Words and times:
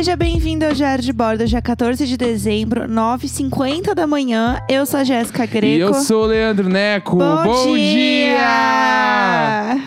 Seja 0.00 0.16
bem-vindo 0.16 0.64
ao 0.64 0.72
Diário 0.72 1.04
de 1.04 1.12
Bordo, 1.12 1.44
dia 1.46 1.60
14 1.60 2.06
de 2.06 2.16
dezembro, 2.16 2.88
9h50 2.88 3.92
da 3.92 4.06
manhã. 4.06 4.58
Eu 4.66 4.86
sou 4.86 4.98
a 4.98 5.04
Jéssica 5.04 5.44
Greco. 5.44 5.66
E 5.66 5.78
eu 5.78 5.92
sou 5.92 6.22
o 6.22 6.26
Leandro 6.26 6.70
Neco. 6.70 7.18
Bom, 7.18 7.74
dia! 7.76 8.38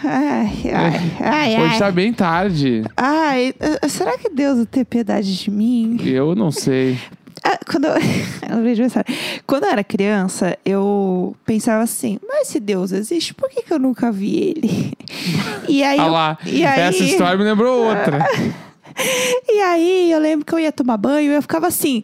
Ai, 0.03 0.71
ai, 0.71 1.11
ai, 1.19 1.55
Hoje 1.55 1.73
ai. 1.73 1.79
tá 1.79 1.89
bem 1.89 2.13
tarde. 2.13 2.83
Ai, 2.95 3.55
eh, 3.59 3.87
será 3.87 4.15
que 4.15 4.29
Deus 4.29 4.57
vai 4.57 4.65
ter 4.67 4.85
piedade 4.85 5.35
de 5.35 5.49
mim? 5.49 5.97
Eu 6.05 6.35
não 6.35 6.51
sei. 6.51 6.99
Ah, 7.43 7.57
quando 7.65 7.85
eu... 7.85 7.95
Quando 9.47 9.63
eu 9.63 9.69
era 9.71 9.83
criança, 9.83 10.55
eu 10.63 11.35
pensava 11.43 11.81
assim, 11.81 12.19
mas 12.27 12.49
se 12.49 12.59
Deus 12.59 12.91
existe, 12.91 13.33
por 13.33 13.49
que, 13.49 13.63
que 13.63 13.73
eu 13.73 13.79
nunca 13.79 14.11
vi 14.11 14.35
ele? 14.37 14.93
E 15.67 15.81
aí, 15.81 15.97
Ah 15.99 16.05
eu- 16.05 16.11
lá, 16.11 16.37
e 16.45 16.63
aí, 16.63 16.81
essa 16.81 17.03
história 17.03 17.35
me 17.35 17.43
lembrou 17.43 17.87
outra. 17.87 18.19
E 19.47 19.59
aí 19.59 20.11
eu 20.11 20.19
lembro 20.19 20.45
que 20.45 20.53
eu 20.53 20.59
ia 20.59 20.71
tomar 20.71 20.97
banho 20.97 21.31
e 21.31 21.35
eu 21.35 21.41
ficava 21.41 21.67
assim: 21.67 22.03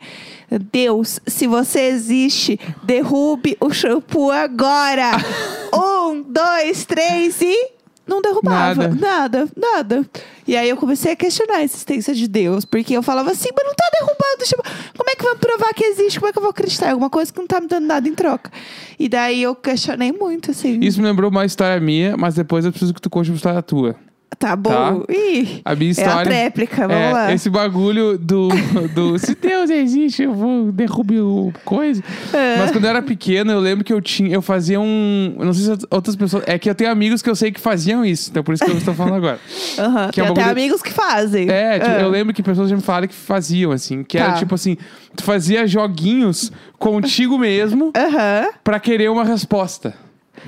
Deus, 0.72 1.20
se 1.26 1.48
você 1.48 1.82
existe, 1.82 2.60
derrube 2.84 3.58
o 3.60 3.72
shampoo 3.72 4.32
agora. 4.32 5.12
um, 5.74 6.22
dois, 6.22 6.86
três 6.86 7.42
e. 7.42 7.72
Não 8.08 8.24
derrubava. 8.24 8.88
Nada. 8.88 8.96
nada, 8.96 9.50
nada. 9.56 10.10
E 10.48 10.58
aí 10.58 10.68
eu 10.68 10.76
comecei 10.76 11.12
a 11.12 11.16
questionar 11.16 11.58
a 11.58 11.64
existência 11.64 12.12
de 12.12 12.28
Deus, 12.28 12.66
porque 12.66 12.98
eu 12.98 13.04
falava 13.04 13.30
assim, 13.30 13.50
mas 13.56 13.64
não 13.64 13.76
tá 13.76 13.88
derrubando. 14.00 14.42
o 14.42 14.46
shampoo. 14.48 14.72
Como 14.98 15.10
é 15.12 15.16
que 15.16 15.24
vai 15.24 15.36
provar 15.36 15.74
que 15.76 15.84
existe? 15.84 16.20
Como 16.20 16.28
é 16.28 16.34
que 16.34 16.40
eu 16.40 16.42
vou 16.42 16.50
acreditar 16.50 16.88
em 16.88 16.92
alguma 16.92 17.10
coisa 17.12 17.32
que 17.32 17.40
não 17.40 17.46
tá 17.46 17.62
me 17.62 17.68
dando 17.68 17.86
nada 17.86 18.10
em 18.10 18.16
troca? 18.16 18.52
E 18.98 19.08
daí 19.08 19.44
eu 19.44 19.54
questionei 19.54 20.12
muito, 20.12 20.50
assim. 20.50 20.80
Isso 20.82 21.00
me 21.00 21.06
lembrou 21.06 21.30
uma 21.30 21.46
história 21.46 21.80
minha, 21.80 22.18
mas 22.18 22.34
depois 22.34 22.66
eu 22.66 22.72
preciso 22.72 22.96
que 22.96 23.02
tu 23.02 23.12
conte 23.12 23.30
uma 23.30 23.36
história 23.36 23.62
tua. 23.62 23.96
Tá 24.38 24.56
bom. 24.56 24.70
Tá. 25.02 25.14
Ih, 25.14 25.62
A 25.66 25.76
minha 25.76 25.90
é 25.90 25.92
história. 25.92 26.22
a 26.22 26.24
tréplica, 26.24 26.88
vamos 26.88 27.04
é, 27.04 27.12
lá. 27.12 27.34
Esse 27.34 27.50
bagulho 27.50 28.18
do, 28.18 28.48
do 28.94 29.18
se 29.20 29.36
Deus 29.36 29.70
existe, 29.70 30.24
eu 30.24 30.34
vou 30.34 30.72
derrubar 30.72 31.16
o 31.22 31.52
coisa. 31.66 32.02
É. 32.32 32.58
Mas 32.60 32.72
quando 32.72 32.86
eu 32.86 32.90
era 32.92 33.02
pequeno, 33.02 33.52
eu 33.52 33.60
lembro 33.60 33.84
que 33.84 33.92
eu 33.92 34.00
tinha, 34.00 34.30
eu 34.34 34.42
fazia 34.42 34.80
um, 34.80 35.36
eu 35.38 35.46
não 35.46 35.54
sei 35.54 35.76
se 35.76 35.86
outras 35.90 36.16
pessoas, 36.16 36.44
é 36.48 36.58
que 36.58 36.70
eu 36.70 36.76
tenho 36.76 36.90
amigos 36.92 37.22
que 37.22 37.30
eu 37.30 37.36
sei 37.36 37.52
que 37.52 37.60
faziam 37.60 38.06
isso, 38.06 38.30
então 38.30 38.42
por 38.44 38.54
isso 38.54 38.64
que 38.64 38.72
eu 38.72 38.78
estou 38.78 38.94
falando 38.94 39.16
agora. 39.16 39.40
Aham, 39.78 40.10
que 40.12 40.22
é 40.22 40.24
Tem 40.24 40.30
um 40.32 40.34
até 40.34 40.42
bagulho- 40.44 40.52
amigos 40.52 40.82
que 40.82 40.92
fazem. 40.94 41.50
É, 41.50 41.80
tipo, 41.80 41.92
Ah. 41.92 42.00
eu 42.02 42.10
lembro 42.10 42.34
que 42.34 42.42
pessoas 42.44 42.70
já 42.70 42.76
me 42.76 42.82
falaram 42.82 43.08
que 43.08 43.16
faziam 43.16 43.72
assim, 43.72 44.04
que 44.04 44.18
era 44.18 44.34
Tá. 44.34 44.38
tipo 44.38 44.56
assim, 44.56 44.78
tu 45.18 45.24
fazia 45.24 45.68
joguinhos 45.68 46.52
contigo 46.78 47.38
mesmo 47.38 47.92
Aham. 47.98 48.48
pra 48.64 48.80
querer 48.80 49.10
uma 49.10 49.26
resposta. 49.26 49.94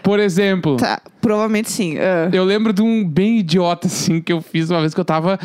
Por 0.04 0.20
exemplo, 0.20 0.78
Tá, 0.78 1.02
provavelmente 1.22 1.70
sim. 1.72 1.98
ah. 2.00 2.30
eu 2.34 2.44
lembro 2.44 2.72
de 2.74 2.82
um 2.82 3.04
bem 3.08 3.38
idiota, 3.40 3.88
assim, 3.88 4.22
que 4.22 4.32
eu 4.34 4.42
fiz 4.42 4.70
uma 4.70 4.80
vez 4.82 4.94
que 4.94 5.00
eu 5.00 5.06
tava 5.06 5.40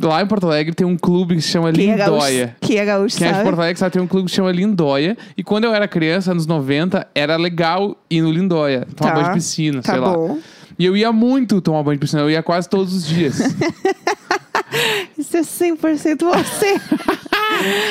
lá 0.00 0.22
em 0.22 0.26
Porto 0.26 0.46
Alegre, 0.46 0.74
tem 0.74 0.86
um 0.86 0.96
clube 0.96 1.34
que 1.36 1.42
se 1.42 1.48
chama 1.48 1.72
Quem 1.72 1.90
é 1.92 1.96
Lindóia. 1.96 2.56
quem 2.60 2.76
é 2.78 2.84
gaúcho 2.84 3.16
Quem 3.18 3.26
é 3.26 3.30
de 3.30 3.36
sabe? 3.36 3.48
Porto 3.48 3.58
Alegre 3.60 3.78
sabe, 3.78 3.92
tem 3.92 4.02
um 4.02 4.06
clube 4.06 4.24
que 4.26 4.30
se 4.30 4.36
chama 4.36 4.50
Lindóia. 4.52 5.16
E 5.36 5.42
quando 5.42 5.64
eu 5.64 5.74
era 5.74 5.86
criança, 5.88 6.30
anos 6.30 6.46
90, 6.46 7.06
era 7.14 7.36
legal 7.36 7.96
ir 8.10 8.22
no 8.22 8.30
Lindóia. 8.30 8.86
Tomar 8.96 9.10
Tá. 9.10 9.14
banho 9.16 9.28
de 9.28 9.34
piscina, 9.34 9.82
Tá 9.82 9.92
sei 9.92 10.00
lá. 10.00 10.12
bom. 10.12 10.38
E 10.78 10.84
eu 10.84 10.96
ia 10.96 11.10
muito 11.12 11.60
tomar 11.60 11.82
banho 11.82 11.96
de 11.96 12.00
piscina, 12.00 12.22
eu 12.22 12.30
ia 12.30 12.42
quase 12.42 12.68
todos 12.68 12.94
os 12.94 13.06
dias. 13.06 13.38
Isso 15.18 15.36
é 15.36 15.40
100% 15.40 16.22
você. 16.24 16.80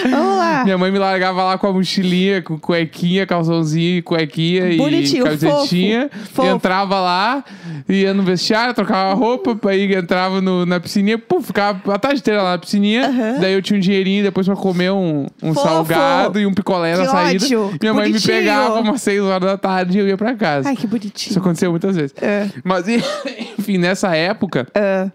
Vamos 0.10 0.38
lá. 0.38 0.64
Minha 0.64 0.78
mãe 0.78 0.92
me 0.92 0.98
largava 1.00 1.44
lá 1.44 1.58
com 1.58 1.68
a 1.68 1.74
mochilinha, 1.74 2.42
com 2.42 2.58
cuequinha, 2.58 3.26
calçãozinho, 3.26 4.02
cuequinha 4.04 4.76
Bonitinho, 4.78 5.22
e 5.22 5.24
camisetinha. 5.26 6.10
fofo, 6.12 6.26
fofo. 6.34 6.48
Entrava 6.56 7.00
lá, 7.00 7.44
ia 7.88 8.14
no 8.14 8.24
vestiário, 8.24 8.74
trocava 8.74 9.14
roupa, 9.14 9.58
aí 9.70 9.94
entrava 9.94 10.42
no- 10.42 10.66
na 10.66 10.80
piscininha, 10.80 11.18
puf, 11.18 11.48
ficava 11.48 11.94
a 11.94 12.00
tarde 12.00 12.20
inteira 12.20 12.42
lá 12.42 12.52
na 12.52 12.58
piscininha. 12.58 13.08
Aham. 13.08 13.38
Daí 13.42 13.54
eu 13.54 13.62
tinha 13.62 13.78
um 13.78 13.80
dinheirinho 13.82 14.24
depois 14.24 14.46
pra 14.48 14.56
comer 14.56 14.92
um, 14.92 15.28
um 15.44 15.54
Fofo. 15.54 15.68
salgado 15.68 16.40
e 16.40 16.46
um 16.46 16.54
picolé 16.54 16.96
na 16.96 17.06
Que 17.06 17.12
saída. 17.12 17.46
ódio, 17.46 17.78
Minha 17.82 17.94
mãe 17.94 18.08
bonitinho. 18.10 18.34
me 18.36 18.40
pegava 18.42 18.80
umas 18.80 19.02
6 19.02 19.22
horas 19.22 19.50
da 19.50 19.58
tarde 19.58 19.98
e 19.98 20.02
eu 20.02 20.08
ia 20.08 20.18
pra 20.18 20.34
casa. 20.36 20.70
Ai, 20.70 20.76
que 20.76 20.82
Isso 20.82 20.88
bonitinho. 20.88 21.40
aconteceu 21.40 21.72
muitas 21.72 21.96
vezes. 21.96 22.14
É. 22.22 22.48
Mas, 22.64 22.86
enfim, 23.58 23.78
nessa 23.78 24.16
época, 24.16 24.68
Ah, 24.74 25.10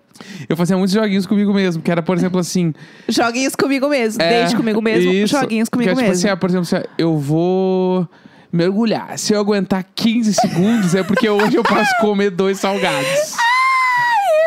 eu 0.49 0.57
fazia 0.57 0.77
muitos 0.77 0.95
joguinhos 0.95 1.27
comigo 1.27 1.53
mesmo, 1.53 1.83
que 1.83 1.91
era, 1.91 2.03
por 2.03 2.17
exemplo, 2.17 2.39
assim. 2.41 2.73
joguinhos 3.09 3.55
comigo 3.55 3.89
mesmo. 3.89 4.23
É, 4.23 4.41
Deixe 4.41 4.57
comigo 4.57 4.81
mesmo. 4.83 5.13
isso. 5.13 5.39
Joguinhos 5.39 5.69
Que 5.69 5.73
comigo 5.73 5.91
é, 5.91 5.95
tipo 5.95 6.03
mesmo. 6.03 6.13
assim, 6.19 6.29
ah, 6.29 6.37
por 6.37 6.49
exemplo, 6.51 6.63
assim, 6.67 6.77
ah, 6.77 6.89
eu 6.99 7.17
vou 7.19 8.09
mergulhar. 8.53 9.19
Se 9.19 9.33
eu 9.33 9.41
aguentar 9.41 9.85
15 9.95 10.35
segundos, 10.35 10.95
é 10.95 11.03
porque 11.03 11.29
hoje 11.29 11.57
eu 11.57 11.63
posso 11.63 11.91
comer 12.01 12.31
dois 12.31 12.59
salgados. 12.59 13.35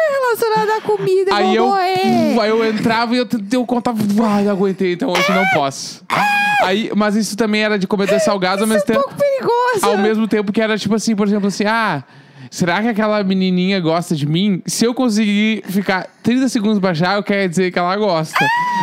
Relacionado 0.10 0.70
à 0.78 0.82
comida, 0.82 1.32
eu 1.32 1.36
aí, 1.36 1.56
eu, 1.56 1.68
morrer. 1.68 2.40
aí 2.42 2.50
eu 2.50 2.66
entrava 2.70 3.16
e 3.16 3.18
eu, 3.20 3.28
eu 3.54 3.66
contava, 3.66 3.98
ai, 4.28 4.46
eu 4.48 4.52
aguentei, 4.52 4.94
então 4.94 5.10
hoje 5.10 5.32
não 5.32 5.46
posso. 5.54 6.04
Aí, 6.62 6.92
mas 6.96 7.16
isso 7.16 7.36
também 7.38 7.62
era 7.64 7.78
de 7.80 7.88
comer 7.88 8.08
dois 8.08 8.24
salgados 8.24 8.62
ao 8.62 8.68
mesmo 8.68 8.84
Isso 8.84 8.92
é 8.92 8.98
um 8.98 9.02
tempo. 9.02 9.16
pouco 9.16 9.20
perigoso. 9.20 9.86
Ao 9.86 9.98
mesmo 9.98 10.28
tempo 10.28 10.52
que 10.52 10.62
era 10.62 10.78
tipo 10.78 10.96
assim, 10.96 11.16
por 11.16 11.28
exemplo, 11.28 11.48
assim, 11.48 11.64
ah. 11.66 12.04
Será 12.56 12.82
que 12.82 12.88
aquela 12.88 13.22
menininha 13.22 13.82
gosta 13.82 14.16
de 14.16 14.26
mim? 14.26 14.62
Se 14.66 14.86
eu 14.86 14.94
conseguir 14.94 15.62
ficar 15.68 16.08
30 16.26 16.50
segundos 16.50 16.80
baixar, 16.80 17.16
eu 17.18 17.24
quero 17.24 17.48
dizer 17.48 17.72
que 17.72 17.78
ela 17.78 17.96
gosta. 17.96 18.38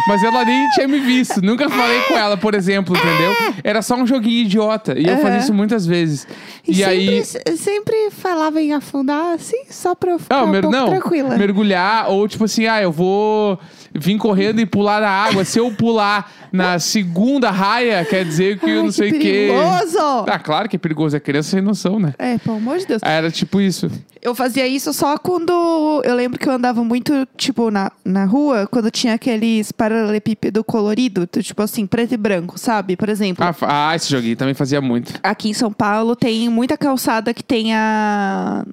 Mas 0.09 0.23
ela 0.23 0.45
nem 0.45 0.71
tinha 0.71 0.87
me 0.89 1.01
visto. 1.01 1.43
Nunca 1.45 1.69
falei 1.69 2.01
com 2.03 2.15
ela, 2.17 2.37
por 2.37 2.55
exemplo, 2.55 2.97
entendeu? 2.97 3.35
Era 3.65 3.83
só 3.83 3.97
um 3.97 4.07
joguinho 4.07 4.45
idiota. 4.47 4.99
E 4.99 5.07
eu 5.07 5.19
fazia 5.19 5.39
isso 5.41 5.53
muitas 5.53 5.85
vezes. 5.85 6.27
E, 6.67 6.71
E, 6.71 6.75
sempre, 6.77 7.43
aí. 7.51 7.57
sempre 7.57 8.11
falava 8.11 8.61
em 8.63 8.73
afundar 8.73 9.35
assim, 9.35 9.65
só 9.69 9.95
pra 9.95 10.13
eu 10.13 10.19
ficar 10.21 10.37
Não, 10.39 10.45
um 10.47 10.51
mer- 10.51 10.63
pouco 10.63 10.77
não, 10.77 10.89
tranquila. 10.89 11.37
mergulhar, 11.37 12.09
ou 12.11 12.27
tipo 12.29 12.45
assim, 12.45 12.67
ah, 12.67 12.81
eu 12.81 12.93
vou 12.93 13.59
vir 13.93 14.17
correndo 14.19 14.61
e 14.61 14.67
pular 14.67 15.01
na 15.01 15.11
água. 15.11 15.45
Se 15.45 15.59
eu 15.59 15.71
pular 15.73 16.31
na 16.53 16.79
segunda 16.79 17.51
raia, 17.51 18.05
quer 18.05 18.25
dizer 18.25 18.59
que 18.61 18.71
eu 18.71 18.79
Ai, 18.79 18.83
não 18.85 18.93
sei 18.93 19.09
o 19.11 19.13
que 19.13 19.19
quê. 19.19 19.51
perigoso! 19.53 19.99
Ah, 20.29 20.39
claro 20.39 20.69
que 20.69 20.77
é 20.77 20.79
perigoso, 20.79 21.17
é 21.17 21.21
criança 21.21 21.51
sem 21.51 21.61
noção, 21.61 21.99
né? 21.99 22.15
É, 22.19 22.39
pelo 22.39 22.57
amor 22.57 22.79
de 22.79 22.87
Deus. 22.87 23.03
Era 23.03 23.31
tipo 23.31 23.61
isso. 23.61 23.91
Eu 24.23 24.35
fazia 24.35 24.67
isso 24.69 24.93
só 24.93 25.19
quando. 25.19 26.01
Eu 26.05 26.15
lembro 26.15 26.39
que 26.39 26.49
eu 26.49 26.53
andava 26.53 26.85
muito, 26.85 27.13
tipo, 27.37 27.71
na, 27.71 27.91
na 28.05 28.25
rua, 28.25 28.67
quando 28.71 28.91
tinha 28.91 29.15
aqueles 29.15 29.73
paralelepípedo 29.73 30.63
colorido, 30.63 31.27
tipo 31.27 31.63
assim, 31.63 31.87
preto 31.87 32.13
e 32.15 32.17
branco, 32.17 32.59
sabe? 32.59 32.97
Por 32.97 33.09
exemplo. 33.09 33.45
Ah, 33.45 33.55
ah, 33.63 33.97
esse 33.97 34.11
joguinho 34.11 34.37
também 34.37 34.55
fazia 34.55 34.81
muito. 34.81 35.15
Aqui 35.23 35.49
em 35.49 35.55
São 35.55 35.73
Paulo 35.73 36.15
tem 36.15 36.49
muita 36.49 36.77
calçada 36.77 37.33
que 37.35 37.43
tem 37.43 37.75
a. 37.75 38.65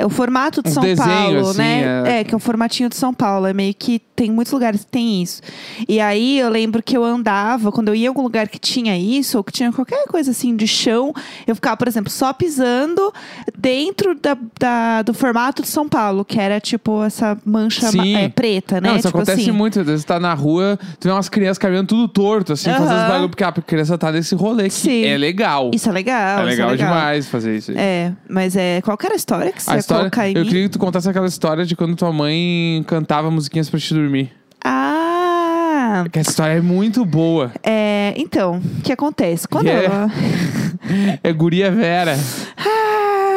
É 0.00 0.06
o 0.06 0.10
formato 0.10 0.62
de 0.62 0.68
Uns 0.68 0.74
São 0.74 0.82
desenhos, 0.82 1.06
Paulo, 1.08 1.48
assim, 1.50 1.58
né? 1.58 2.02
é. 2.06 2.20
É. 2.20 2.24
que 2.24 2.34
é 2.34 2.36
o 2.36 2.40
formatinho 2.40 2.88
de 2.88 2.96
São 2.96 3.12
Paulo. 3.12 3.46
É 3.46 3.52
meio 3.52 3.74
que 3.74 3.98
tem 4.16 4.30
muitos 4.30 4.52
lugares 4.52 4.80
que 4.84 4.90
tem 4.90 5.22
isso. 5.22 5.40
E 5.88 5.98
aí 6.00 6.38
eu 6.38 6.48
lembro 6.50 6.82
que 6.82 6.96
eu 6.96 7.04
andava, 7.04 7.70
quando 7.72 7.88
eu 7.88 7.94
ia 7.94 8.04
em 8.04 8.08
algum 8.08 8.22
lugar 8.22 8.48
que 8.48 8.58
tinha 8.58 8.96
isso, 8.98 9.38
ou 9.38 9.44
que 9.44 9.52
tinha 9.52 9.72
qualquer 9.72 10.04
coisa 10.06 10.30
assim 10.30 10.54
de 10.56 10.66
chão, 10.66 11.12
eu 11.46 11.54
ficava, 11.54 11.76
por 11.76 11.88
exemplo, 11.88 12.10
só 12.10 12.32
pisando 12.32 13.12
dentro 13.56 14.14
da, 14.14 14.36
da- 14.58 15.02
do 15.02 15.14
formato 15.14 15.62
de 15.62 15.68
São 15.68 15.88
Paulo, 15.88 16.24
que 16.24 16.38
era 16.38 16.60
tipo 16.60 17.02
essa 17.04 17.36
mancha 17.44 17.90
ma- 17.92 18.06
é, 18.06 18.28
preta, 18.28 18.80
né? 18.80 18.88
Não, 18.90 18.96
isso 18.96 19.08
tipo 19.08 19.18
acontece 19.18 19.42
assim. 19.42 19.50
muito. 19.52 19.80
Às 19.80 19.86
vezes 19.86 20.04
tá 20.04 20.18
na 20.20 20.34
rua, 20.34 20.78
tu 20.98 21.08
vê 21.08 21.12
umas 21.12 21.28
crianças 21.28 21.58
caminhando 21.58 21.88
tudo 21.88 22.08
torto, 22.08 22.52
assim, 22.52 22.70
fazendo 22.70 22.88
Aham. 22.90 23.02
os 23.02 23.08
bagulho, 23.08 23.28
porque 23.28 23.44
a 23.44 23.52
criança 23.52 23.96
tá 23.98 24.12
nesse 24.12 24.34
rolê 24.34 24.64
que 24.64 24.74
Sim. 24.74 25.04
é 25.04 25.16
legal. 25.16 25.70
Isso 25.74 25.88
é 25.88 25.92
legal. 25.92 26.40
é 26.40 26.42
isso 26.42 26.50
legal 26.50 26.76
demais 26.76 27.28
fazer 27.28 27.56
isso 27.56 27.70
aí. 27.70 27.76
É, 27.78 28.12
mas 28.28 28.56
é. 28.56 28.80
Qual 28.82 28.96
que 28.96 29.06
era 29.06 29.14
a 29.14 29.16
história 29.16 29.52
que 29.52 29.62
você 29.62 29.70
A 29.70 29.74
ia 29.74 29.80
história, 29.94 30.38
eu 30.38 30.44
queria 30.44 30.62
que 30.64 30.68
tu 30.70 30.78
contasse 30.78 31.08
aquela 31.08 31.26
história 31.26 31.64
de 31.64 31.74
quando 31.76 31.96
tua 31.96 32.12
mãe 32.12 32.84
cantava 32.86 33.30
musiquinhas 33.30 33.68
pra 33.68 33.78
te 33.80 33.92
dormir. 33.94 34.30
Ah! 34.64 36.04
Que 36.12 36.18
essa 36.18 36.30
história 36.30 36.54
é 36.54 36.60
muito 36.60 37.04
boa. 37.04 37.50
É, 37.62 38.14
então, 38.16 38.58
o 38.78 38.82
que 38.82 38.92
acontece? 38.92 39.46
Quando 39.48 39.66
Yeah. 39.66 39.94
ela. 39.94 40.10
É 41.22 41.32
Guria 41.32 41.70
Vera. 41.70 42.18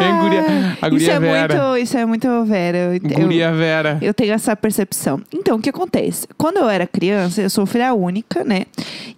Hein, 0.02 0.20
guria? 0.20 0.42
A 0.82 0.88
isso 0.88 0.90
guria 0.90 1.14
é 1.14 1.20
Vera. 1.20 1.56
muito, 1.64 1.78
isso 1.84 1.98
é 1.98 2.06
muito 2.06 2.46
Vera. 2.46 2.78
Eu, 2.78 2.94
eu- 2.94 3.00
Guria 3.00 3.52
Vera. 3.52 3.98
eu 4.02 4.14
tenho 4.14 4.34
essa 4.34 4.56
percepção. 4.56 5.22
Então, 5.34 5.58
o 5.58 5.62
que 5.62 5.70
acontece? 5.70 6.28
Quando 6.38 6.58
eu 6.58 6.70
era 6.70 6.86
criança, 6.88 7.42
eu 7.42 7.50
sou 7.50 7.66
filha 7.66 7.94
única, 7.94 8.44
né? 8.44 8.64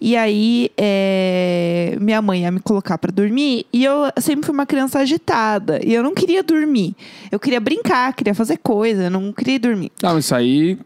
E 0.00 0.16
aí, 0.16 0.70
é, 0.76 1.96
minha 2.00 2.20
mãe 2.22 2.42
ia 2.42 2.50
me 2.50 2.60
colocar 2.60 2.98
pra 2.98 3.10
dormir 3.10 3.66
e 3.72 3.84
eu 3.84 4.10
sempre 4.18 4.44
fui 4.46 4.54
uma 4.54 4.66
criança 4.66 4.98
agitada. 4.98 5.80
E 5.84 5.92
eu 5.94 6.02
não 6.02 6.14
queria 6.14 6.42
dormir. 6.42 6.94
Eu 7.30 7.38
queria 7.40 7.60
brincar, 7.60 8.12
queria 8.14 8.34
fazer 8.34 8.58
coisa, 8.58 9.04
eu 9.04 9.10
não 9.10 9.32
queria 9.32 9.58
dormir, 9.58 9.90
Não, 10.02 10.18
isso 10.18 10.34
aí 10.34 10.78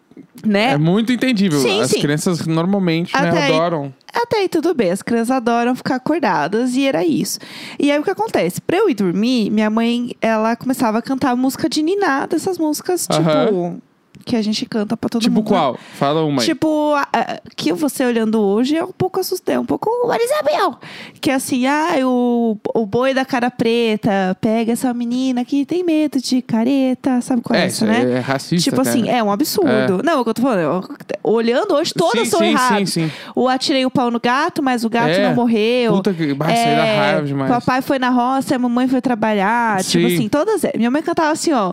né? 0.44 0.72
é 0.72 0.78
muito 0.78 1.12
entendível. 1.12 1.60
Sim, 1.60 1.80
As 1.80 1.90
sim. 1.90 2.00
crianças 2.00 2.46
normalmente 2.46 3.14
né, 3.14 3.30
aí- 3.30 3.52
adoram. 3.52 3.92
Até 4.12 4.38
aí 4.38 4.48
tudo 4.48 4.74
bem, 4.74 4.90
as 4.90 5.02
crianças 5.02 5.30
adoram 5.30 5.74
ficar 5.74 5.94
acordadas 5.96 6.74
e 6.74 6.84
era 6.84 7.04
isso. 7.04 7.38
E 7.78 7.90
aí 7.92 7.98
o 7.98 8.02
que 8.02 8.10
acontece? 8.10 8.60
Pra 8.60 8.76
eu 8.76 8.90
ir 8.90 8.94
dormir, 8.94 9.50
minha 9.50 9.70
mãe, 9.70 10.12
ela 10.20 10.56
começava 10.56 10.98
a 10.98 11.02
cantar 11.02 11.36
música 11.36 11.68
de 11.68 11.80
niná, 11.82 12.26
dessas 12.26 12.58
músicas 12.58 13.06
tipo 13.06 13.20
Aham. 13.28 13.78
Que 14.24 14.36
a 14.36 14.42
gente 14.42 14.64
canta 14.66 14.96
pra 14.96 15.08
todo 15.08 15.22
Tipo 15.22 15.36
mundo. 15.36 15.46
qual? 15.48 15.78
Fala 15.94 16.22
uma 16.24 16.40
aí. 16.42 16.46
Tipo, 16.46 16.94
a- 16.94 17.08
a- 17.12 17.40
que 17.56 17.72
você 17.72 18.04
olhando 18.04 18.40
hoje 18.40 18.76
é 18.76 18.84
um 18.84 18.92
pouco 18.92 19.20
assustado, 19.20 19.56
é 19.56 19.58
um 19.60 19.64
pouco 19.64 19.90
Marisabel. 20.06 20.76
Que 21.20 21.30
é 21.30 21.34
assim, 21.34 21.66
ah, 21.66 21.88
o, 22.04 22.56
o 22.74 22.86
boi 22.86 23.12
da 23.14 23.24
cara 23.24 23.50
preta 23.50 24.36
pega 24.40 24.72
essa 24.72 24.92
menina 24.94 25.44
que 25.44 25.64
tem 25.66 25.82
medo 25.84 26.20
de 26.20 26.42
careta, 26.42 27.20
sabe 27.20 27.42
qual 27.42 27.58
é, 27.58 27.64
é, 27.64 27.66
isso 27.66 27.84
né? 27.86 28.12
é 28.12 28.18
racista. 28.20 28.70
Tipo 28.70 28.80
assim, 28.82 29.08
é 29.08 29.22
um 29.22 29.30
absurdo. 29.32 30.02
Não, 30.04 30.14
é 30.14 30.16
o 30.16 30.24
que 30.24 30.30
eu 30.30 30.34
tô 30.34 30.42
falando. 30.42 30.60
eu- 30.60 30.84
Olhando 31.22 31.74
hoje, 31.74 31.92
todas 31.94 32.24
Sim, 32.24 32.30
são 32.30 32.38
sim, 32.40 32.46
erradas. 32.46 32.90
sim, 32.90 33.08
sim. 33.08 33.12
O 33.36 33.46
atirei 33.48 33.84
o 33.84 33.90
pau 33.90 34.10
no 34.10 34.18
gato, 34.18 34.62
mas 34.62 34.84
o 34.84 34.90
gato 34.90 35.10
É. 35.10 35.28
não 35.28 35.34
morreu. 35.34 35.92
Puta 35.94 36.12
que. 36.14 36.22
Aí 36.24 36.34
dá 36.36 36.84
raiva 36.84 37.22
demais. 37.22 37.50
Papai 37.50 37.82
foi 37.82 37.98
na 37.98 38.08
roça, 38.10 38.56
a 38.56 38.58
mamãe 38.58 38.88
foi 38.88 39.00
trabalhar. 39.00 39.82
Tipo 39.84 40.08
Sim. 40.08 40.14
assim, 40.14 40.28
todas. 40.28 40.62
Minha 40.76 40.90
mãe 40.90 41.02
cantava 41.02 41.30
assim, 41.30 41.52
ó. 41.52 41.72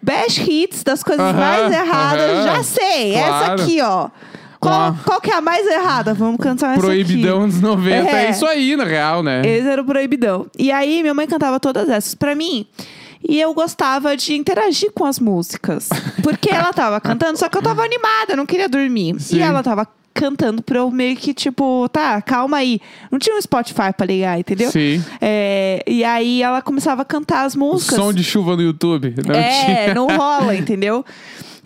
Best 0.00 0.40
hits 0.50 0.82
das 0.82 1.02
coisas 1.02 1.24
Aham, 1.24 1.38
mais 1.38 1.72
erradas. 1.82 2.30
aham. 2.30 2.42
Já 2.56 2.62
sei. 2.62 3.14
Essa 3.14 3.28
Claro. 3.28 3.62
aqui, 3.62 3.80
ó. 3.80 4.08
Qual, 4.60 4.96
qual 5.04 5.20
que 5.20 5.28
é 5.30 5.34
a 5.34 5.40
mais 5.40 5.66
errada? 5.66 6.14
Vamos 6.14 6.36
cantar 6.40 6.72
essa 6.74 6.80
Proibidão 6.80 7.48
dos 7.48 7.60
90. 7.60 8.08
É. 8.10 8.26
É. 8.26 8.30
isso 8.30 8.46
aí, 8.46 8.76
na 8.76 8.84
real, 8.84 9.20
né? 9.22 9.42
Esse 9.44 9.66
era 9.68 9.82
o 9.82 9.84
proibidão. 9.84 10.46
E 10.56 10.70
aí, 10.70 11.02
minha 11.02 11.12
mãe 11.14 11.26
cantava 11.26 11.58
todas 11.58 11.88
essas 11.88 12.14
pra 12.14 12.34
mim. 12.36 12.64
E 13.28 13.40
eu 13.40 13.52
gostava 13.54 14.16
de 14.16 14.34
interagir 14.34 14.92
com 14.92 15.04
as 15.04 15.18
músicas. 15.18 15.88
Porque 16.22 16.48
ela 16.50 16.72
tava 16.72 17.00
cantando, 17.00 17.38
só 17.38 17.48
que 17.48 17.56
eu 17.58 17.62
tava 17.62 17.82
animada, 17.82 18.36
não 18.36 18.46
queria 18.46 18.68
dormir. 18.68 19.16
Sim. 19.20 19.36
E 19.38 19.40
ela 19.42 19.62
tava 19.64 19.86
cantando 20.22 20.62
pra 20.62 20.78
eu 20.78 20.88
meio 20.88 21.16
que, 21.16 21.34
tipo, 21.34 21.88
tá, 21.88 22.22
calma 22.22 22.58
aí. 22.58 22.80
Não 23.10 23.18
tinha 23.18 23.36
um 23.36 23.42
Spotify 23.42 23.92
pra 23.96 24.06
ligar, 24.06 24.38
entendeu? 24.38 24.70
Sim. 24.70 25.04
É, 25.20 25.82
e 25.84 26.04
aí 26.04 26.40
ela 26.40 26.62
começava 26.62 27.02
a 27.02 27.04
cantar 27.04 27.44
as 27.44 27.56
músicas. 27.56 27.98
Som 27.98 28.12
de 28.12 28.22
chuva 28.22 28.54
no 28.54 28.62
YouTube. 28.62 29.16
Não 29.26 29.34
é, 29.34 29.64
tinha. 29.64 29.94
não 29.94 30.06
rola, 30.06 30.54
entendeu? 30.54 31.04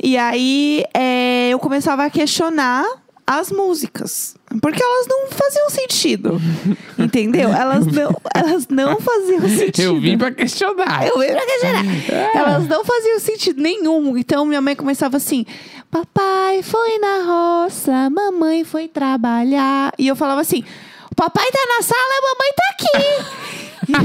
E 0.03 0.17
aí 0.17 0.85
é, 0.95 1.51
eu 1.51 1.59
começava 1.59 2.07
a 2.07 2.09
questionar 2.09 2.83
as 3.27 3.51
músicas. 3.53 4.37
Porque 4.63 4.83
elas 4.83 5.07
não 5.07 5.27
faziam 5.29 5.69
sentido. 5.69 6.41
entendeu? 6.97 7.53
Elas 7.53 7.85
não, 7.85 8.17
elas 8.33 8.69
não 8.69 9.01
faziam 9.01 9.49
sentido. 9.49 9.85
Eu 9.85 10.01
vim 10.01 10.17
pra 10.17 10.31
questionar. 10.31 11.07
Eu 11.07 11.19
vim 11.19 11.27
pra 11.27 11.45
questionar. 11.45 11.85
Elas 12.35 12.69
não 12.69 12.85
faziam 12.85 13.19
sentido 13.19 13.61
nenhum. 13.61 14.17
Então 14.17 14.47
minha 14.47 14.63
mãe 14.63 14.75
começava 14.75 15.19
assim: 15.19 15.45
Papai 16.01 16.63
foi 16.63 16.99
na 16.99 17.23
roça, 17.25 18.11
mamãe 18.11 18.65
foi 18.65 18.87
trabalhar. 18.87 19.95
E 19.99 20.07
eu 20.07 20.15
falava 20.15 20.43
assim: 20.43 20.63
O 21.11 21.15
papai 21.15 21.51
tá 21.51 21.59
na 21.75 21.83
sala, 21.83 22.13
a 22.19 22.23
mamãe 22.29 22.53
tá 22.55 22.65
aqui. 22.75 23.57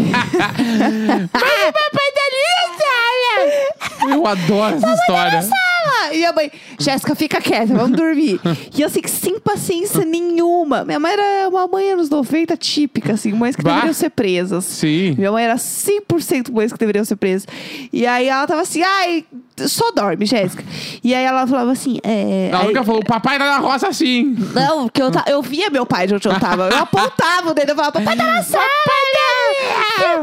Mas 1.33 1.67
o 1.67 1.73
papai 1.73 2.11
tá 2.13 2.21
ali 2.27 2.43
na 2.55 2.67
sala. 2.77 4.15
Eu 4.15 4.25
adoro 4.25 4.75
essa 4.77 4.93
história. 4.93 5.41
sala. 5.41 6.13
E 6.13 6.23
a 6.23 6.31
mãe, 6.31 6.49
Jéssica, 6.79 7.13
fica 7.13 7.41
quieta, 7.41 7.73
vamos 7.75 7.97
dormir. 7.97 8.39
e 8.73 8.81
eu, 8.81 8.87
assim, 8.87 9.01
sem 9.05 9.37
paciência 9.39 10.05
nenhuma. 10.05 10.85
Minha 10.85 10.99
mãe 10.99 11.11
era 11.11 11.49
uma 11.49 11.67
mãe 11.67 11.91
anos 11.91 12.09
90 12.09 12.55
típica, 12.55 13.13
assim, 13.13 13.33
mães 13.33 13.55
que 13.55 13.63
Bah. 13.63 13.71
deveriam 13.71 13.93
ser 13.93 14.11
presas. 14.11 14.63
Sim. 14.63 15.15
Minha 15.17 15.31
mãe 15.31 15.43
era 15.43 15.55
100% 15.55 16.51
mães 16.53 16.71
que 16.71 16.79
deveriam 16.79 17.03
ser 17.03 17.17
presas. 17.17 17.47
E 17.91 18.07
aí 18.07 18.27
ela 18.29 18.47
tava 18.47 18.61
assim, 18.61 18.81
ai, 18.81 19.25
só 19.67 19.91
dorme, 19.91 20.25
Jéssica. 20.25 20.63
E 21.03 21.13
aí 21.13 21.23
ela 21.23 21.45
falava 21.47 21.71
assim, 21.71 21.99
é. 22.03 22.49
Ela 22.51 22.61
aí- 22.61 22.67
nunca 22.67 22.83
falou, 22.83 23.01
o 23.01 23.05
papai 23.05 23.37
tá 23.37 23.45
na 23.45 23.57
roça 23.57 23.87
assim. 23.87 24.35
Não, 24.53 24.83
porque 24.83 25.01
eu, 25.01 25.11
ta- 25.11 25.25
eu 25.27 25.41
via 25.41 25.69
meu 25.69 25.85
pai 25.85 26.07
de 26.07 26.15
onde 26.15 26.27
eu 26.27 26.39
tava. 26.39 26.69
Eu 26.69 26.77
apontava 26.77 27.51
o 27.51 27.53
dedo 27.53 27.71
e 27.71 27.75
falava, 27.75 27.91
papai 27.93 28.15
tá 28.15 28.23
na 28.23 28.43
sala! 28.43 28.65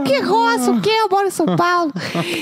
Que, 0.05 0.13
que 0.13 0.21
roça, 0.21 0.71
o 0.73 0.81
quê? 0.81 0.91
Eu 0.91 1.09
moro 1.11 1.27
em 1.29 1.31
São 1.31 1.47
Paulo. 1.57 1.93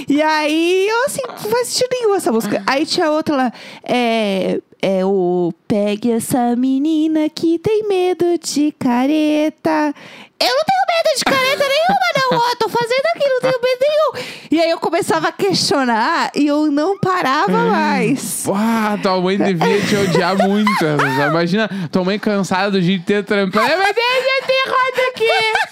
e 0.08 0.22
aí, 0.22 0.86
eu 0.88 1.04
assim, 1.06 1.20
não 1.26 1.36
faz 1.50 1.68
sentido 1.68 1.88
nenhum 1.92 2.14
essa 2.14 2.32
música. 2.32 2.62
Aí 2.66 2.86
tinha 2.86 3.10
outra 3.10 3.36
lá, 3.36 3.52
é... 3.82 4.60
É 4.82 5.04
o 5.04 5.52
Pegue 5.66 6.12
essa 6.12 6.54
menina 6.54 7.28
que 7.28 7.58
tem 7.58 7.88
medo 7.88 8.24
de 8.38 8.72
careta. 8.78 9.92
Eu 10.38 10.48
não 10.54 10.64
tenho 10.64 10.86
medo 10.86 11.18
de 11.18 11.24
careta 11.24 11.64
nenhuma, 11.64 12.30
não. 12.30 12.38
Ó, 12.38 12.54
tô 12.56 12.68
fazendo 12.68 13.06
aqui, 13.14 13.28
não 13.28 13.40
tenho 13.40 13.60
medo 13.62 13.80
nenhum. 13.80 14.26
E 14.50 14.60
aí 14.60 14.70
eu 14.70 14.78
começava 14.78 15.28
a 15.28 15.32
questionar 15.32 16.30
e 16.36 16.46
eu 16.46 16.70
não 16.70 16.98
parava 16.98 17.64
mais. 17.64 18.46
Ah, 18.54 18.96
tua 19.02 19.20
mãe 19.20 19.36
devia 19.38 19.80
te 19.80 19.96
odiar 19.96 20.36
muito. 20.36 20.68
Rosa. 20.84 21.26
Imagina, 21.30 21.68
tua 21.90 22.04
mãe 22.04 22.18
cansada 22.18 22.70
do 22.70 22.80
dia 22.80 22.94
inteiro 22.94 23.24
trampando. 23.24 23.66
Meu 23.66 23.76
Deus, 23.78 23.88
eu 23.88 24.46
tenho 24.46 24.66
roda 24.66 25.08
aqui. 25.08 25.24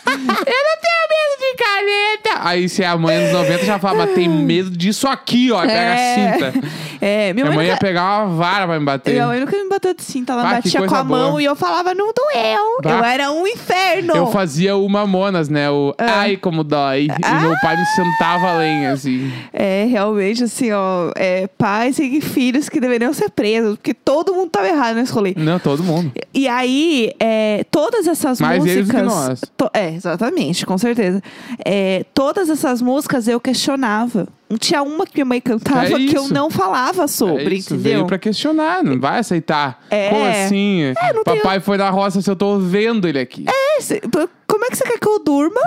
Eu 0.06 0.64
não 0.64 0.76
tenho 0.80 1.04
medo 1.10 1.38
de 1.38 1.56
caneta. 1.62 2.48
Aí 2.48 2.68
se 2.68 2.82
a 2.82 2.96
mãe 2.96 3.22
nos 3.24 3.32
90 3.32 3.64
já 3.64 3.78
fala, 3.78 4.06
mas 4.06 4.14
tem 4.14 4.28
medo 4.28 4.70
disso 4.70 5.06
aqui, 5.06 5.52
ó. 5.52 5.60
Pega 5.60 5.92
a 5.92 5.96
cinta. 6.14 6.68
É, 7.00 7.32
minha 7.32 7.44
Minha 7.44 7.46
mãe, 7.46 7.56
mãe 7.56 7.66
ia 7.66 7.76
pegar 7.76 8.24
uma 8.24 8.34
vara 8.34 8.66
pra 8.66 8.78
me 8.78 8.84
bater. 8.84 8.93
Minha 9.06 9.26
mãe 9.26 9.40
nunca 9.40 9.56
me 9.56 9.68
bateu 9.68 9.94
de 9.94 10.02
cinta. 10.02 10.32
Ela 10.32 10.42
Ah, 10.42 10.54
batia 10.54 10.86
com 10.86 10.94
a 10.94 11.04
mão 11.04 11.30
boa. 11.32 11.42
e 11.42 11.44
eu 11.44 11.54
falava, 11.56 11.94
não 11.94 12.12
doeu. 12.12 12.78
Bah. 12.82 12.90
Eu 12.98 13.04
era 13.04 13.32
um 13.32 13.46
inferno. 13.46 14.14
Eu 14.14 14.26
fazia 14.28 14.76
o 14.76 14.88
Mamonas, 14.88 15.48
né? 15.48 15.70
O 15.70 15.94
ai 15.98 16.36
como 16.36 16.62
dói. 16.64 17.08
Ah. 17.22 17.38
E 17.38 17.40
meu 17.42 17.56
pai 17.60 17.76
me 17.76 17.86
sentava 17.86 18.50
a 18.50 18.58
lenha, 18.58 18.92
assim. 18.92 19.32
É, 19.52 19.86
realmente, 19.88 20.44
assim, 20.44 20.70
ó, 20.72 21.10
é, 21.16 21.46
pais 21.58 21.98
e 21.98 22.20
filhos 22.20 22.68
que 22.68 22.80
deveriam 22.80 23.12
ser 23.12 23.30
presos, 23.30 23.76
porque 23.76 23.94
todo 23.94 24.34
mundo 24.34 24.50
tava 24.50 24.68
errado 24.68 24.96
nesse 24.96 25.12
rolê. 25.12 25.34
Não, 25.36 25.58
todo 25.58 25.82
mundo. 25.82 26.12
E 26.32 26.46
aí, 26.48 27.12
é, 27.20 27.64
todas 27.70 28.06
essas 28.06 28.40
Mais 28.40 28.64
eles 28.64 28.86
músicas. 28.86 29.02
do 29.02 29.08
que 29.08 29.14
nós. 29.28 29.40
to- 29.56 29.70
é, 29.72 29.90
exatamente, 29.94 30.66
com 30.66 30.76
certeza. 30.78 31.22
É, 31.64 32.04
todas 32.14 32.48
essas 32.50 32.80
músicas 32.82 33.28
eu 33.28 33.40
questionava. 33.40 34.26
Não 34.54 34.58
tinha 34.58 34.84
uma 34.84 35.04
que 35.04 35.12
minha 35.16 35.24
mãe 35.24 35.40
cantava 35.40 35.84
É 35.84 36.06
que 36.06 36.16
eu 36.16 36.28
não 36.28 36.48
falava 36.48 37.08
sobre, 37.08 37.56
É 37.56 37.58
isso, 37.58 37.74
entendeu? 37.74 37.92
Veio 37.92 38.06
pra 38.06 38.18
questionar, 38.20 38.84
não 38.84 39.00
vai 39.00 39.18
aceitar. 39.18 39.84
É. 39.90 40.10
Como 40.10 40.24
assim? 40.24 40.94
não 41.12 41.24
Papai 41.24 41.58
foi 41.58 41.76
na 41.76 41.90
roça 41.90 42.22
se 42.22 42.30
eu 42.30 42.36
tô 42.36 42.56
vendo 42.60 43.08
ele 43.08 43.18
aqui. 43.18 43.44
É, 43.48 43.80
p- 43.82 44.28
como 44.54 44.64
é 44.64 44.68
que 44.68 44.76
você 44.76 44.84
quer 44.84 44.98
que 44.98 45.08
eu 45.08 45.18
durma 45.24 45.60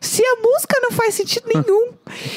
se 0.00 0.22
a 0.22 0.36
música 0.42 0.76
não 0.80 0.92
faz 0.92 1.14
sentido 1.14 1.44
nenhum? 1.52 1.88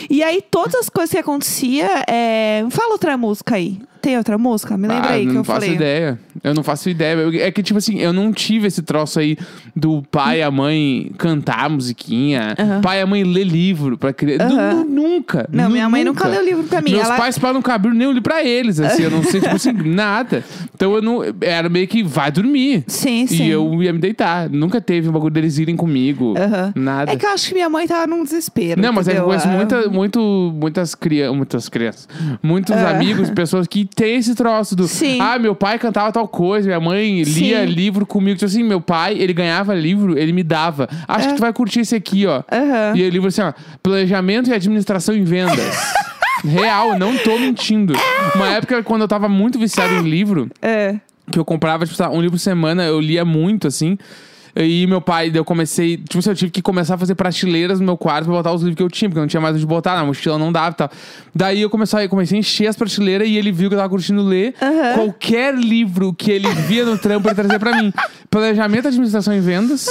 e 0.09 0.23
aí, 0.23 0.41
todas 0.49 0.75
as 0.75 0.89
coisas 0.89 1.11
que 1.11 1.17
acontecia, 1.17 2.03
é... 2.07 2.63
fala 2.69 2.93
outra 2.93 3.15
música 3.17 3.55
aí. 3.55 3.79
Tem 4.01 4.17
outra 4.17 4.35
música? 4.35 4.75
Me 4.75 4.87
lembra 4.87 5.09
Ah, 5.09 5.13
aí 5.13 5.27
que 5.27 5.31
não 5.31 5.41
eu 5.41 5.43
faço 5.43 5.59
falei. 5.61 5.75
ideia. 5.75 6.19
Eu 6.43 6.55
não 6.55 6.63
faço 6.63 6.89
ideia. 6.89 7.13
Eu- 7.19 7.39
É 7.39 7.51
que, 7.51 7.61
tipo 7.61 7.77
assim, 7.77 7.99
eu 7.99 8.11
não 8.11 8.33
tive 8.33 8.65
esse 8.65 8.81
troço 8.81 9.19
aí 9.19 9.37
do 9.75 10.01
pai 10.09 10.39
e 10.39 10.41
a 10.41 10.49
mãe 10.49 11.11
cantar 11.19 11.69
musiquinha, 11.69 12.55
Aham. 12.57 12.81
pai 12.81 12.97
e 12.97 13.01
a 13.01 13.05
mãe 13.05 13.23
ler 13.23 13.43
livro 13.43 13.99
pra 13.99 14.11
criança. 14.11 14.49
Nu- 14.73 14.83
Nunca. 14.85 15.47
Não, 15.51 15.69
minha 15.69 15.87
mãe 15.87 16.03
nunca 16.03 16.27
leu 16.27 16.43
livro 16.43 16.63
pra 16.63 16.81
mim. 16.81 16.93
Meus 16.93 17.05
Ela- 17.05 17.15
pais 17.15 17.37
pais 17.37 17.53
nunca 17.53 17.75
abriram 17.75 17.95
nem 17.95 18.07
livro 18.07 18.23
pra 18.23 18.43
eles, 18.43 18.79
assim. 18.79 19.03
Eu 19.03 19.11
não 19.11 19.21
sei, 19.23 19.39
tipo 19.39 19.55
assim, 19.55 19.71
nada. 19.85 20.43
Então 20.73 20.95
eu 20.95 21.01
não. 21.03 21.19
Era 21.39 21.69
meio 21.69 21.87
que 21.87 22.01
vai 22.01 22.31
dormir. 22.31 22.83
Sim, 22.87 23.27
sim. 23.27 23.43
E 23.43 23.51
eu 23.51 23.83
ia 23.83 23.93
me 23.93 23.99
deitar. 23.99 24.49
Nunca 24.49 24.81
teve 24.81 25.09
um 25.09 25.11
bagulho 25.11 25.31
deles 25.31 25.59
irem 25.59 25.75
comigo. 25.75 25.90
Aham. 26.37 26.73
Nada. 26.75 27.11
É 27.11 27.15
que 27.15 27.25
eu 27.25 27.29
acho 27.29 27.47
que 27.49 27.53
minha 27.53 27.69
mãe 27.69 27.87
tava 27.87 28.07
num 28.07 28.23
desespero. 28.23 28.81
Não, 28.81 28.91
mas 28.93 29.07
é 29.07 29.11
que 29.11 29.17
eu 29.17 29.21
entendeu? 29.23 29.27
conheço 29.41 29.47
Ah, 29.47 29.51
muita, 29.57 29.89
muito, 29.89 30.53
muitas 30.55 30.95
crianças, 30.95 31.35
muitas 31.35 31.69
crianças, 31.69 32.07
muitos 32.41 32.75
Ah. 32.75 32.89
amigos, 32.91 33.29
pessoas 33.29 33.67
que 33.67 33.85
têm 33.85 34.15
esse 34.17 34.33
troço 34.35 34.75
do, 34.75 34.87
Sim. 34.87 35.19
ah, 35.21 35.37
meu 35.37 35.53
pai 35.55 35.77
cantava 35.77 36.11
tal 36.11 36.27
coisa, 36.27 36.67
minha 36.67 36.79
mãe 36.79 37.23
lia 37.23 37.65
Sim. 37.65 37.65
livro 37.73 38.05
comigo, 38.05 38.37
tipo 38.37 38.45
assim, 38.45 38.63
meu 38.63 38.79
pai, 38.81 39.17
ele 39.17 39.33
ganhava 39.33 39.73
livro, 39.75 40.17
ele 40.17 40.31
me 40.33 40.43
dava, 40.43 40.87
acho 41.07 41.27
que 41.29 41.35
tu 41.35 41.41
vai 41.41 41.53
curtir 41.53 41.81
esse 41.81 41.95
aqui, 41.95 42.25
ó. 42.25 42.43
Aham. 42.51 42.93
E 42.95 43.03
o 43.03 43.09
livro 43.09 43.27
assim, 43.27 43.41
ó, 43.41 43.53
planejamento 43.83 44.49
e 44.49 44.53
administração 44.53 45.15
em 45.15 45.23
vendas. 45.23 45.57
Real, 46.43 46.97
não 46.97 47.15
tô 47.17 47.37
mentindo. 47.37 47.93
Uma 48.35 48.47
época, 48.49 48.81
quando 48.81 49.01
eu 49.01 49.07
tava 49.07 49.29
muito 49.29 49.59
viciado 49.59 49.93
em 49.93 50.01
livro, 50.09 50.49
É. 50.61 50.95
que 51.31 51.37
eu 51.37 51.45
comprava, 51.45 51.85
tipo, 51.85 52.03
um 52.09 52.15
livro 52.19 52.31
por 52.31 52.39
semana, 52.39 52.83
eu 52.85 52.99
lia 52.99 53.23
muito, 53.23 53.67
assim. 53.67 53.97
E 54.55 54.85
meu 54.87 54.99
pai, 54.99 55.31
eu 55.33 55.45
comecei, 55.45 55.97
tipo 55.97 56.19
assim, 56.19 56.29
eu 56.29 56.35
tive 56.35 56.51
que 56.51 56.61
começar 56.61 56.95
a 56.95 56.97
fazer 56.97 57.15
prateleiras 57.15 57.79
no 57.79 57.85
meu 57.85 57.97
quarto 57.97 58.25
pra 58.25 58.33
botar 58.33 58.51
os 58.53 58.61
livros 58.61 58.75
que 58.75 58.83
eu 58.83 58.89
tinha, 58.89 59.09
porque 59.09 59.19
eu 59.19 59.23
não 59.23 59.27
tinha 59.27 59.39
mais 59.41 59.55
onde 59.55 59.65
botar, 59.65 59.95
na 59.95 60.05
mochila 60.05 60.37
não 60.37 60.51
dava 60.51 60.71
e 60.71 60.73
tal. 60.75 60.91
Daí 61.33 61.61
eu 61.61 61.69
comecei, 61.69 62.05
eu 62.05 62.09
comecei 62.09 62.37
a 62.37 62.39
encher 62.39 62.67
as 62.67 62.75
prateleiras 62.75 63.27
e 63.27 63.37
ele 63.37 63.51
viu 63.51 63.69
que 63.69 63.75
eu 63.75 63.79
tava 63.79 63.89
curtindo 63.89 64.21
ler. 64.21 64.53
Aham. 64.61 64.93
Qualquer 64.95 65.55
livro 65.55 66.13
que 66.13 66.31
ele 66.31 66.49
via 66.67 66.85
no 66.85 66.97
trampo, 66.97 67.27
ele 67.27 67.35
trazia 67.35 67.59
pra 67.59 67.81
mim. 67.81 67.93
Planejamento, 68.29 68.87
administração 68.87 69.33
e 69.33 69.39
vendas. 69.39 69.87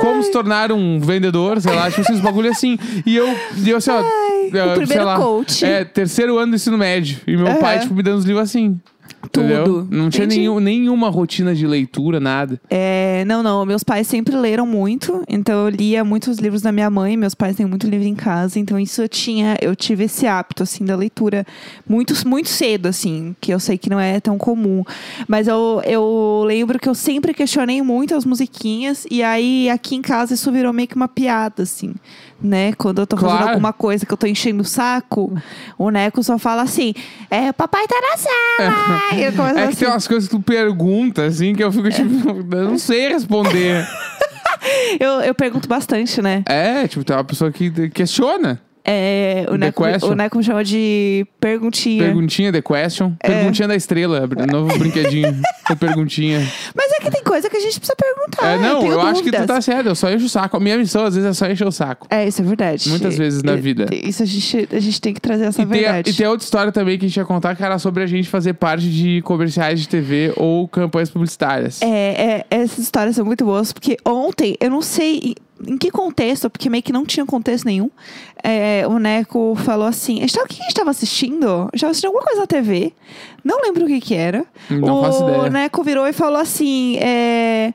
Como 0.00 0.22
se 0.22 0.30
tornar 0.32 0.72
um 0.72 0.98
vendedor, 1.00 1.60
sei 1.60 1.72
lá, 1.74 1.90
tipo 1.90 2.10
uns 2.12 2.20
bagulho 2.20 2.50
assim. 2.50 2.78
E 3.06 3.16
eu, 3.16 3.26
e 3.56 3.70
eu 3.70 3.76
assim, 3.76 3.90
ó. 3.90 4.02
Ai, 4.02 4.48
o 4.48 4.50
sei 4.50 4.76
primeiro 4.76 5.04
lá, 5.04 5.16
coach. 5.16 5.64
É, 5.64 5.84
terceiro 5.84 6.36
ano 6.38 6.52
do 6.52 6.56
ensino 6.56 6.76
médio. 6.76 7.18
E 7.26 7.36
meu 7.36 7.46
Aham. 7.46 7.56
pai, 7.58 7.78
tipo, 7.80 7.94
me 7.94 8.02
dando 8.02 8.18
os 8.18 8.24
livros 8.24 8.42
assim. 8.44 8.80
Entendeu? 9.24 9.64
Tudo. 9.64 9.88
Não 9.90 10.10
tinha 10.10 10.24
Entendi. 10.24 10.40
nenhum, 10.40 10.60
nenhuma 10.60 11.08
rotina 11.08 11.54
de 11.54 11.66
leitura, 11.66 12.20
nada. 12.20 12.60
É, 12.70 13.24
não, 13.26 13.42
não. 13.42 13.64
Meus 13.64 13.82
pais 13.82 14.06
sempre 14.06 14.36
leram 14.36 14.66
muito, 14.66 15.24
então 15.28 15.64
eu 15.64 15.68
lia 15.68 16.04
muitos 16.04 16.38
livros 16.38 16.62
da 16.62 16.70
minha 16.70 16.90
mãe. 16.90 17.16
Meus 17.16 17.34
pais 17.34 17.56
têm 17.56 17.66
muito 17.66 17.88
livro 17.88 18.06
em 18.06 18.14
casa, 18.14 18.58
então 18.58 18.78
isso 18.78 19.02
eu 19.02 19.08
tinha, 19.08 19.56
eu 19.60 19.74
tive 19.74 20.04
esse 20.04 20.26
hábito 20.26 20.62
assim 20.62 20.84
da 20.84 20.94
leitura 20.94 21.46
muito, 21.88 22.14
muito 22.28 22.48
cedo, 22.48 22.86
assim, 22.86 23.34
que 23.40 23.52
eu 23.52 23.58
sei 23.58 23.78
que 23.78 23.90
não 23.90 23.98
é 23.98 24.20
tão 24.20 24.38
comum. 24.38 24.84
Mas 25.26 25.48
eu, 25.48 25.82
eu 25.84 26.44
lembro 26.46 26.78
que 26.78 26.88
eu 26.88 26.94
sempre 26.94 27.34
questionei 27.34 27.82
muito 27.82 28.14
as 28.14 28.24
musiquinhas 28.24 29.06
e 29.10 29.22
aí 29.22 29.68
aqui 29.70 29.96
em 29.96 30.02
casa 30.02 30.34
isso 30.34 30.52
virou 30.52 30.72
meio 30.72 30.88
que 30.88 30.96
uma 30.96 31.08
piada, 31.08 31.62
assim, 31.62 31.94
né? 32.44 32.72
Quando 32.74 33.00
eu 33.00 33.06
tô 33.06 33.16
fazendo 33.16 33.36
Claro. 33.38 33.50
alguma 33.52 33.72
coisa 33.72 34.04
que 34.04 34.12
eu 34.12 34.16
tô 34.18 34.26
enchendo 34.26 34.60
o 34.62 34.64
saco, 34.64 35.32
o 35.78 35.90
Neco 35.90 36.22
só 36.22 36.38
fala 36.38 36.62
assim: 36.62 36.94
"É, 37.30 37.50
papai 37.52 37.86
tá 37.88 37.96
na 38.00 38.16
sala". 38.16 39.00
Começo 39.34 39.58
É 39.58 39.62
que 39.62 39.68
assim. 39.68 39.76
tem 39.78 39.88
umas 39.88 40.06
coisas 40.06 40.28
que 40.28 40.36
tu 40.36 40.42
pergunta, 40.42 41.24
assim, 41.24 41.54
que 41.54 41.64
eu 41.64 41.72
fico 41.72 41.90
tipo, 41.90 42.28
eu 42.54 42.64
não 42.68 42.78
sei 42.78 43.08
responder. 43.08 43.86
eu, 45.00 45.20
eu 45.22 45.34
pergunto 45.34 45.68
bastante, 45.68 46.20
né? 46.20 46.42
é, 46.46 46.86
tipo, 46.86 47.04
tem 47.04 47.16
uma 47.16 47.24
pessoa 47.24 47.50
que 47.50 47.88
questiona. 47.90 48.60
É, 48.86 49.46
o, 49.48 49.56
Neco, 49.56 49.82
o 49.82 50.14
Neco 50.14 50.36
me 50.36 50.44
chama 50.44 50.62
de 50.62 51.26
perguntinha. 51.40 52.04
Perguntinha 52.04 52.52
The 52.52 52.60
Question. 52.60 53.14
É. 53.20 53.28
Perguntinha 53.28 53.66
da 53.66 53.74
estrela. 53.74 54.28
Novo 54.50 54.78
brinquedinho. 54.78 55.40
Perguntinha. 55.80 56.46
Mas 56.74 56.92
é 56.92 57.00
que 57.00 57.10
tem 57.10 57.22
coisa 57.24 57.48
que 57.48 57.56
a 57.56 57.60
gente 57.60 57.80
precisa 57.80 57.96
perguntar. 57.96 58.46
É, 58.46 58.58
não, 58.58 58.80
tenho 58.80 58.92
eu 58.92 59.00
acho 59.00 59.22
que 59.22 59.32
tu 59.32 59.46
tá 59.46 59.58
certo. 59.62 59.86
Eu 59.86 59.94
só 59.94 60.10
encho 60.10 60.26
o 60.26 60.28
saco. 60.28 60.58
A 60.58 60.60
minha 60.60 60.76
missão, 60.76 61.04
às 61.04 61.14
vezes, 61.14 61.30
é 61.30 61.32
só 61.32 61.50
encher 61.50 61.66
o 61.66 61.72
saco. 61.72 62.06
É, 62.10 62.28
isso 62.28 62.42
é 62.42 62.44
verdade. 62.44 62.90
Muitas 62.90 63.16
vezes 63.16 63.42
na 63.42 63.56
vida. 63.56 63.86
Isso 63.90 64.22
a 64.22 64.26
gente, 64.26 64.68
a 64.70 64.80
gente 64.80 65.00
tem 65.00 65.14
que 65.14 65.20
trazer 65.20 65.44
essa 65.44 65.62
E 65.62 65.66
tem, 65.66 65.80
a, 65.80 65.82
verdade. 65.82 66.10
e 66.10 66.14
tem 66.14 66.26
outra 66.26 66.44
história 66.44 66.70
também 66.70 66.98
que 66.98 67.06
a 67.06 67.08
gente 67.08 67.16
ia 67.16 67.24
contar, 67.24 67.56
que 67.56 67.64
era 67.64 67.78
sobre 67.78 68.02
a 68.02 68.06
gente 68.06 68.28
fazer 68.28 68.52
parte 68.52 68.90
de 68.90 69.22
comerciais 69.22 69.80
de 69.80 69.88
TV 69.88 70.34
ou 70.36 70.68
campanhas 70.68 71.08
publicitárias. 71.08 71.80
É, 71.80 71.86
é, 71.88 72.46
essas 72.50 72.78
histórias 72.78 73.16
são 73.16 73.24
muito 73.24 73.46
boas, 73.46 73.72
porque 73.72 73.96
ontem, 74.04 74.56
eu 74.60 74.68
não 74.68 74.82
sei 74.82 75.34
em, 75.66 75.76
que 75.76 75.90
contexto, 75.90 76.50
porque 76.50 76.70
meio 76.70 76.82
que 76.82 76.92
não 76.92 77.04
tinha 77.04 77.24
contexto 77.24 77.64
nenhum, 77.64 77.90
é, 78.42 78.84
o 78.86 78.98
Neco 78.98 79.54
falou 79.56 79.86
assim, 79.86 80.22
o 80.42 80.46
que 80.46 80.54
a 80.54 80.62
gente 80.62 80.68
estava 80.68 80.90
assistindo? 80.90 81.46
A 81.46 81.70
gente 81.72 81.80
tava 81.80 81.90
assistindo 81.90 82.08
alguma 82.08 82.24
coisa 82.24 82.40
na 82.40 82.46
TV, 82.46 82.92
não 83.42 83.60
lembro 83.62 83.84
o 83.84 83.86
que 83.86 84.00
que 84.00 84.14
era. 84.14 84.44
Não 84.70 85.00
o 85.00 85.02
faço 85.04 85.22
ideia. 85.28 85.50
Neco 85.50 85.82
virou 85.82 86.06
e 86.06 86.12
falou 86.12 86.40
assim, 86.40 86.96
é, 86.98 87.72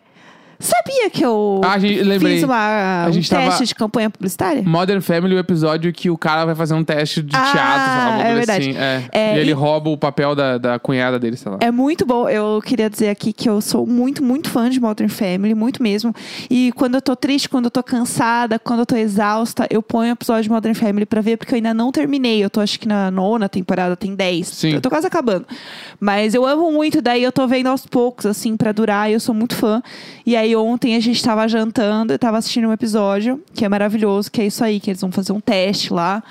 sabia 0.59 1.09
que 1.09 1.23
eu 1.25 1.61
Ah, 1.63 1.73
a 1.73 1.79
gente- 1.79 2.01
lembrei. 2.03 2.35
fiz 2.35 2.43
uma, 2.43 3.05
A 3.05 3.09
um 3.09 3.13
gente 3.13 3.29
teste 3.29 3.49
tava- 3.49 3.65
de 3.65 3.75
campanha 3.75 4.09
publicitária? 4.09 4.61
Modern 4.63 4.99
Family, 5.01 5.35
o 5.35 5.39
episódio 5.39 5.91
que 5.93 6.09
o 6.09 6.17
cara 6.17 6.45
vai 6.45 6.55
fazer 6.55 6.73
um 6.73 6.83
teste 6.83 7.21
de 7.21 7.35
Ah, 7.35 7.51
teatro, 7.51 7.91
sei 7.91 8.23
lá, 8.23 8.27
é 8.29 8.33
verdade. 8.35 8.69
assim. 8.71 8.77
É. 8.79 9.03
É, 9.11 9.37
e 9.37 9.39
ele 9.39 9.51
e- 9.51 9.53
rouba 9.53 9.89
o 9.89 9.97
papel 9.97 10.35
da, 10.35 10.57
da 10.57 10.77
cunhada 10.79 11.17
dele, 11.17 11.37
sei 11.37 11.51
lá. 11.51 11.57
É 11.61 11.71
muito 11.71 12.05
bom. 12.05 12.27
Eu 12.27 12.61
queria 12.63 12.89
dizer 12.89 13.09
aqui 13.09 13.31
que 13.31 13.49
eu 13.49 13.61
sou 13.61 13.85
muito, 13.87 14.23
muito 14.23 14.49
fã 14.49 14.69
de 14.69 14.79
Modern 14.79 15.09
Family, 15.09 15.53
muito 15.55 15.81
mesmo. 15.81 16.13
E 16.49 16.71
quando 16.73 16.95
eu 16.95 17.01
tô 17.01 17.15
triste, 17.15 17.47
quando 17.47 17.65
eu 17.65 17.71
tô 17.71 17.81
cansada, 17.81 18.59
quando 18.59 18.79
eu 18.81 18.85
tô 18.85 18.95
exausta, 18.95 19.65
eu 19.69 19.81
ponho 19.81 20.09
o 20.09 20.13
episódio 20.13 20.43
de 20.43 20.49
Modern 20.49 20.73
Family 20.75 21.05
pra 21.05 21.21
ver, 21.21 21.37
porque 21.37 21.53
eu 21.53 21.57
ainda 21.57 21.73
não 21.73 21.91
terminei. 21.91 22.43
Eu 22.43 22.49
tô 22.49 22.59
acho 22.59 22.79
que 22.79 22.87
na 22.87 23.09
nona 23.09 23.47
temporada, 23.47 23.95
tem 23.95 24.13
10. 24.13 24.47
Sim. 24.47 24.73
Eu 24.73 24.81
tô 24.81 24.89
quase 24.89 25.07
acabando. 25.07 25.45
Mas 25.99 26.33
eu 26.33 26.45
amo 26.45 26.71
muito, 26.71 27.01
daí 27.01 27.23
eu 27.23 27.31
tô 27.31 27.47
vendo 27.47 27.67
aos 27.67 27.85
poucos, 27.85 28.25
assim, 28.25 28.57
pra 28.57 28.71
durar, 28.71 29.09
e 29.09 29.13
eu 29.13 29.19
sou 29.19 29.33
muito 29.33 29.55
fã. 29.55 29.81
E 30.25 30.35
aí 30.35 30.49
ontem 30.56 30.96
a 30.96 31.00
gente 31.00 31.22
tava 31.24 31.48
jantando, 31.48 32.13
eu 32.13 32.20
tava 32.20 32.38
assistindo 32.38 32.68
um 32.68 32.74
episódio, 32.74 33.41
que 33.53 33.63
é 33.65 33.70
maravilhoso, 33.70 34.32
que 34.32 34.41
é 34.41 34.46
isso 34.48 34.63
aí, 34.63 34.79
que 34.79 34.89
eles 34.91 35.01
vão 35.01 35.12
fazer 35.12 35.32
um 35.34 35.39
teste 35.39 35.94
lá. 35.94 36.24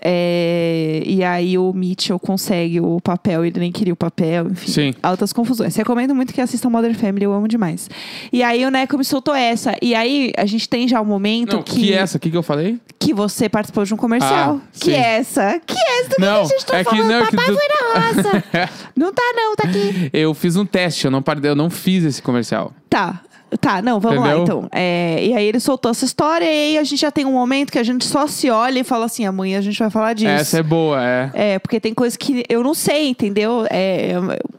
É, 0.00 1.02
e 1.04 1.24
aí 1.24 1.58
o 1.58 1.72
Mitchell 1.72 2.20
consegue 2.20 2.80
o 2.80 3.00
papel, 3.00 3.44
ele 3.44 3.58
nem 3.58 3.72
queria 3.72 3.92
o 3.92 3.96
papel, 3.96 4.46
enfim. 4.48 4.70
Sim. 4.70 4.94
Altas 5.02 5.32
confusões. 5.32 5.74
Recomendo 5.74 6.14
muito 6.14 6.32
que 6.32 6.40
assistam 6.40 6.70
Modern 6.70 6.94
Family, 6.94 7.24
eu 7.24 7.32
amo 7.32 7.48
demais. 7.48 7.90
E 8.32 8.40
aí 8.42 8.64
o 8.64 8.70
Neco 8.70 8.96
me 8.96 9.04
soltou 9.04 9.34
essa. 9.34 9.74
E 9.82 9.96
aí 9.96 10.32
a 10.36 10.46
gente 10.46 10.68
tem 10.68 10.86
já 10.86 11.00
o 11.00 11.04
momento 11.04 11.56
Não, 11.56 11.62
que, 11.64 11.80
que 11.80 11.92
essa 11.92 12.16
aqui 12.16 12.30
que 12.30 12.36
eu 12.36 12.44
falei? 12.44 12.78
que 13.00 13.12
você 13.14 13.48
participou 13.48 13.84
de 13.84 13.94
um 13.94 13.96
comercial. 13.96 14.60
Ah, 14.62 14.68
que 14.78 14.92
essa? 14.92 15.60
Que 15.66 15.74
essa? 15.78 16.08
Do 16.10 16.20
Não, 16.20 16.46
que 16.46 16.54
a 16.54 16.58
gente 16.58 16.66
tá 16.66 16.78
é 16.78 16.84
que- 16.84 16.90
falando? 16.90 17.08
não, 17.08 17.14
é 17.22 17.26
que 17.26 17.36
Papai 17.36 17.46
tu- 17.46 17.54
foi 17.58 17.68
na 17.68 18.00
roça. 18.00 18.44
não 18.96 19.12
tá 19.12 19.22
não, 19.34 19.56
tá 19.56 19.68
aqui. 19.68 20.10
Eu 20.12 20.34
fiz 20.34 20.56
um 20.56 20.64
teste, 20.66 21.04
eu 21.06 21.10
não, 21.10 21.22
eu 21.42 21.54
não 21.56 21.70
fiz 21.70 22.04
esse 22.04 22.20
comercial. 22.22 22.72
Tá. 22.90 23.20
Tá, 23.60 23.80
não, 23.80 23.98
vamos 23.98 24.20
lá 24.20 24.34
Entendeu? 24.34 24.42
então. 24.42 24.68
É, 24.70 25.24
e 25.24 25.34
aí 25.34 25.46
ele 25.46 25.58
soltou 25.58 25.90
essa 25.90 26.04
história 26.04 26.44
e 26.44 26.48
aí 26.48 26.78
a 26.78 26.84
gente 26.84 27.00
já 27.00 27.10
tem 27.10 27.24
um 27.24 27.32
momento 27.32 27.72
que 27.72 27.78
a 27.78 27.82
gente 27.82 28.04
só 28.04 28.26
se 28.26 28.50
olha 28.50 28.80
e 28.80 28.84
fala 28.84 29.06
assim, 29.06 29.24
amanhã 29.24 29.58
a 29.58 29.62
gente 29.62 29.78
vai 29.78 29.88
falar 29.88 30.12
disso. 30.12 30.28
Essa 30.28 30.58
é 30.58 30.62
boa, 30.62 31.02
é. 31.02 31.30
É, 31.34 31.58
porque 31.58 31.80
tem 31.80 31.94
coisas 31.94 32.16
que 32.16 32.44
eu 32.48 32.62
não 32.62 32.74
sei, 32.74 33.08
entendeu? 33.08 33.66
É, 33.70 34.12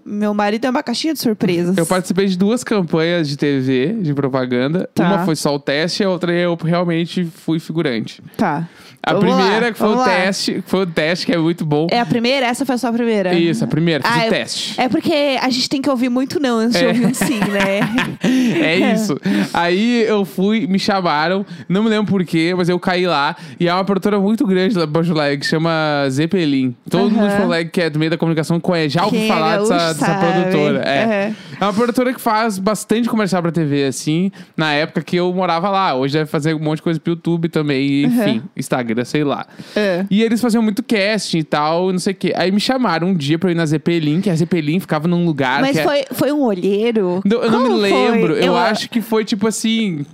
meu 0.03 0.33
marido 0.33 0.65
é 0.65 0.69
uma 0.69 0.81
caixinha 0.81 1.13
de 1.13 1.19
surpresas. 1.19 1.77
Eu 1.77 1.85
participei 1.85 2.25
de 2.25 2.37
duas 2.37 2.63
campanhas 2.63 3.29
de 3.29 3.37
TV, 3.37 3.93
de 4.01 4.13
propaganda. 4.13 4.89
Tá. 4.93 5.05
Uma 5.05 5.25
foi 5.25 5.35
só 5.35 5.53
o 5.53 5.59
teste, 5.59 6.03
a 6.03 6.09
outra 6.09 6.31
eu 6.33 6.55
realmente 6.55 7.25
fui 7.25 7.59
figurante. 7.59 8.23
Tá. 8.35 8.67
A 9.09 9.13
Vamos 9.13 9.29
lá, 9.29 9.41
primeira 9.41 9.71
que 9.71 9.77
foi 9.77 9.87
o 9.89 9.95
lá. 9.95 10.05
teste, 10.05 10.53
que 10.63 10.69
foi 10.69 10.81
o 10.81 10.85
teste 10.85 11.25
que 11.25 11.31
é 11.33 11.37
muito 11.37 11.65
bom. 11.65 11.87
É 11.91 11.99
a 11.99 12.05
primeira? 12.05 12.45
Essa 12.45 12.65
foi 12.65 12.77
só 12.77 12.87
a 12.89 12.93
primeira? 12.93 13.33
Isso, 13.33 13.63
a 13.63 13.67
primeira, 13.67 14.03
fiz 14.03 14.11
Ah, 14.11 14.19
o 14.19 14.21
é- 14.21 14.29
teste. 14.29 14.79
É 14.79 14.89
porque 14.89 15.37
a 15.41 15.49
gente 15.49 15.69
tem 15.69 15.81
que 15.81 15.89
ouvir 15.89 16.09
muito 16.09 16.39
não 16.39 16.57
antes 16.59 16.77
de 16.77 16.85
É. 16.85 16.87
ouvir 16.89 17.05
um 17.07 17.13
sim, 17.13 17.39
né? 17.39 17.79
É 18.61 18.93
isso. 18.93 19.17
Aí 19.53 20.03
eu 20.03 20.25
fui, 20.25 20.67
me 20.67 20.77
chamaram, 20.79 21.45
não 21.67 21.83
me 21.83 21.89
lembro 21.89 22.11
porquê, 22.11 22.53
mas 22.55 22.69
eu 22.69 22.79
caí 22.79 23.05
lá. 23.07 23.35
E 23.59 23.67
é 23.67 23.73
uma 23.73 23.83
produtora 23.85 24.19
muito 24.19 24.45
grande 24.45 24.77
lá 24.77 24.85
de 24.85 24.91
Porto 24.91 25.11
Alegre, 25.11 25.39
que 25.39 25.45
chama 25.45 25.69
Zeppelin. 26.09 26.75
Todo 26.89 27.09
mundo 27.11 27.29
de. 27.29 27.35
Porto 27.37 27.71
que 27.71 27.81
é 27.81 27.89
do 27.89 27.97
meio 27.99 28.11
da 28.11 28.17
comunicação 28.17 28.59
conhece, 28.59 28.89
já 28.95 29.05
ouviu 29.05 29.21
é 29.23 29.27
falar 29.27 29.57
gaúcho 29.57 29.69
dessa, 29.73 29.93
dessa 29.93 30.13
produtora. 30.15 30.81
É. 30.87 31.33
É 31.59 31.63
uma 31.65 31.73
produtora 31.73 32.13
que 32.13 32.21
faz 32.21 32.57
bastante 32.59 33.09
comercial 33.09 33.41
pra 33.41 33.51
TV, 33.51 33.85
assim, 33.85 34.31
na 34.55 34.73
época 34.73 35.01
que 35.01 35.15
eu 35.17 35.33
morava 35.33 35.69
lá. 35.69 35.93
Hoje 35.95 36.13
deve 36.13 36.29
fazer 36.29 36.53
um 36.53 36.59
monte 36.59 36.77
de 36.77 36.83
coisa 36.83 36.99
pro 36.99 37.11
YouTube 37.13 37.49
também, 37.49 38.03
enfim, 38.05 38.41
Instagram, 38.55 38.98
sei 39.05 39.23
lá. 39.23 39.45
É. 39.75 40.05
E 40.09 40.21
eles 40.23 40.39
faziam 40.41 40.61
muito 40.61 40.81
casting 40.83 41.39
e 41.39 41.43
tal, 41.43 41.91
não 41.91 41.99
sei 41.99 42.13
o 42.13 42.15
quê. 42.15 42.33
Aí 42.35 42.51
me 42.51 42.59
chamaram 42.59 43.07
um 43.09 43.13
dia 43.13 43.37
pra 43.39 43.49
eu 43.49 43.51
ir 43.51 43.55
na 43.55 43.65
Zeppelin, 43.65 44.21
que 44.21 44.29
a 44.29 44.35
Zeppelin 44.35 44.79
ficava 44.79 45.07
num 45.07 45.25
lugar 45.25 45.61
Mas 45.61 45.77
é- 45.77 45.83
foi, 45.83 46.03
foi 46.11 46.31
um 46.31 46.41
olheiro? 46.41 47.21
não, 47.25 47.43
eu 47.43 47.51
não 47.51 47.59
me 47.63 47.67
Como 47.69 47.79
lembro. 47.81 48.33
Eu, 48.35 48.55
a- 48.55 48.69
acho 48.69 48.89
que 48.89 49.01
foi 49.01 49.23
tipo 49.25 49.47
assim. 49.47 50.05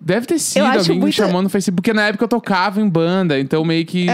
Deve 0.00 0.26
ter 0.26 0.38
sido 0.38 0.64
alguém 0.64 1.00
me 1.00 1.12
chamou 1.12 1.42
no 1.42 1.48
Facebook, 1.48 1.76
porque 1.82 1.92
na 1.92 2.06
época 2.06 2.24
eu 2.24 2.28
tocava 2.28 2.80
em 2.80 2.88
banda, 2.88 3.38
então 3.38 3.64
meio 3.64 3.84
que 3.84 4.06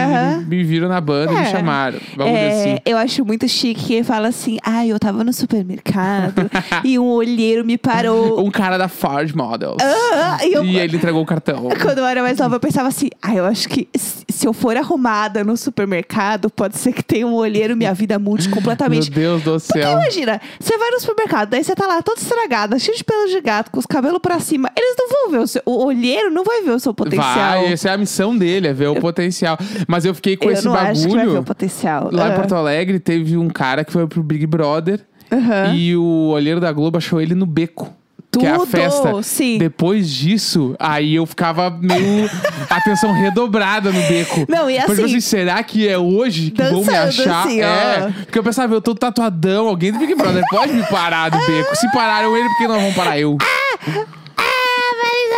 me 0.47 0.63
viram 0.63 0.87
na 0.89 0.99
banda 0.99 1.31
e 1.31 1.35
me 1.35 1.41
É. 1.41 1.45
chamaram. 1.51 1.99
Vamos 2.17 2.33
É, 2.33 2.49
assim. 2.49 2.77
Eu 2.85 2.97
acho 2.97 3.23
muito 3.23 3.47
chique 3.47 3.83
que 3.85 4.03
fala 4.03 4.27
assim: 4.29 4.57
ah, 4.63 4.85
eu 4.85 4.99
tava 4.99 5.23
no 5.23 5.31
supermercado 5.31 6.49
e 6.83 6.97
um 6.97 7.05
olheiro 7.05 7.63
me 7.65 7.77
parou. 7.77 8.43
Um 8.45 8.49
cara 8.51 8.77
da 8.77 8.87
Ford 8.87 9.31
Models. 9.35 9.77
Ah, 9.81 10.39
e 10.43 10.53
eu, 10.53 10.63
E 10.65 10.77
ele 10.79 10.97
entregou 10.97 11.21
o 11.21 11.25
cartão. 11.25 11.69
Quando 11.81 11.99
eu 11.99 12.05
era 12.05 12.21
mais 12.21 12.37
nova, 12.39 12.55
eu 12.55 12.59
pensava 12.59 12.87
assim: 12.87 13.09
ah, 13.21 13.35
eu 13.35 13.45
acho 13.45 13.69
que 13.69 13.87
se 13.95 14.45
eu 14.47 14.53
for 14.53 14.75
arrumada 14.75 15.43
no 15.43 15.55
supermercado, 15.55 16.49
pode 16.49 16.77
ser 16.77 16.93
que 16.93 17.03
tenha 17.03 17.27
um 17.27 17.33
olheiro 17.33 17.75
minha 17.77 17.93
vida 17.93 18.17
mude 18.19 18.47
Meu 18.47 18.55
completamente. 18.57 19.09
Deus 19.11 19.41
do 19.43 19.51
Porque 19.59 19.79
céu. 19.81 19.91
imagina, 19.93 20.41
você 20.59 20.77
vai 20.77 20.89
no 20.91 20.99
supermercado, 20.99 21.49
daí 21.49 21.63
você 21.63 21.75
tá 21.75 21.85
lá 21.87 22.01
toda 22.01 22.19
estragada, 22.19 22.77
cheio 22.79 22.97
de 22.97 23.03
pelos 23.03 23.31
de 23.31 23.39
gato, 23.41 23.71
com 23.71 23.79
os 23.79 23.85
cabelos 23.85 24.19
pra 24.19 24.39
cima. 24.39 24.69
Eles 24.75 24.95
não 24.97 25.09
vão 25.09 25.31
ver 25.31 25.39
o 25.39 25.47
seu. 25.47 25.61
O 25.75 25.85
olheiro 25.85 26.29
não 26.31 26.43
vai 26.43 26.61
ver 26.63 26.71
o 26.71 26.79
seu 26.79 26.93
potencial. 26.93 27.33
Vai, 27.61 27.73
essa 27.73 27.89
é 27.89 27.93
a 27.93 27.97
missão 27.97 28.37
dele, 28.37 28.67
é 28.67 28.73
ver 28.73 28.87
o 28.87 28.95
potencial. 28.95 29.57
Mas 29.87 30.05
eu 30.05 30.13
fiquei 30.15 30.35
com 30.37 30.45
eu 30.45 30.51
esse 30.53 30.65
não 30.65 30.73
acho 30.73 31.01
que 31.03 31.07
vai 31.07 31.17
ver 31.17 31.17
bagulho. 31.25 31.39
o 31.41 31.43
potencial. 31.43 32.09
Lá 32.11 32.27
em 32.29 32.31
Ah. 32.31 32.35
Porto 32.35 32.55
Alegre 32.55 32.99
teve 32.99 33.37
um 33.37 33.49
cara 33.49 33.83
que 33.83 33.91
foi 33.91 34.07
pro 34.07 34.21
Big 34.23 34.45
Brother 34.45 34.99
Aham. 35.31 35.73
e 35.75 35.95
o 35.95 36.29
olheiro 36.29 36.59
da 36.59 36.71
Globo 36.71 36.97
achou 36.97 37.19
ele 37.21 37.35
no 37.35 37.45
beco. 37.45 37.91
Que 38.37 38.45
é 38.45 38.49
a 38.51 38.55
Tudo, 38.57 38.67
festa. 38.67 39.23
sim. 39.23 39.57
Depois 39.57 40.09
disso, 40.09 40.75
aí 40.77 41.15
eu 41.15 41.25
ficava 41.25 41.69
meio 41.69 42.29
atenção 42.69 43.13
redobrada 43.13 43.93
no 43.93 44.01
beco. 44.09 44.45
Não, 44.49 44.69
e 44.69 44.75
Porque, 44.81 44.91
tipo 44.95 45.05
assim, 45.05 45.21
será 45.21 45.63
que 45.63 45.87
é 45.87 45.97
hoje 45.97 46.51
que 46.51 46.61
vão 46.61 46.83
me 46.83 46.93
achar? 46.93 47.45
assim, 47.45 47.61
ó. 47.61 47.65
é. 47.65 48.13
Porque 48.25 48.37
eu 48.37 48.43
pensava, 48.43 48.73
eu 48.73 48.81
tô 48.81 48.93
tatuadão, 48.93 49.69
alguém 49.69 49.93
do 49.93 49.99
Big 49.99 50.13
Brother 50.15 50.43
pode 50.49 50.73
me 50.73 50.83
parar 50.83 51.29
do 51.29 51.37
beco. 51.37 51.73
Se 51.77 51.89
pararam 51.93 52.35
ele, 52.35 52.49
por 52.49 52.57
que 52.57 52.67
não 52.67 52.77
vão 52.81 52.91
parar 52.93 53.17
eu? 53.17 53.37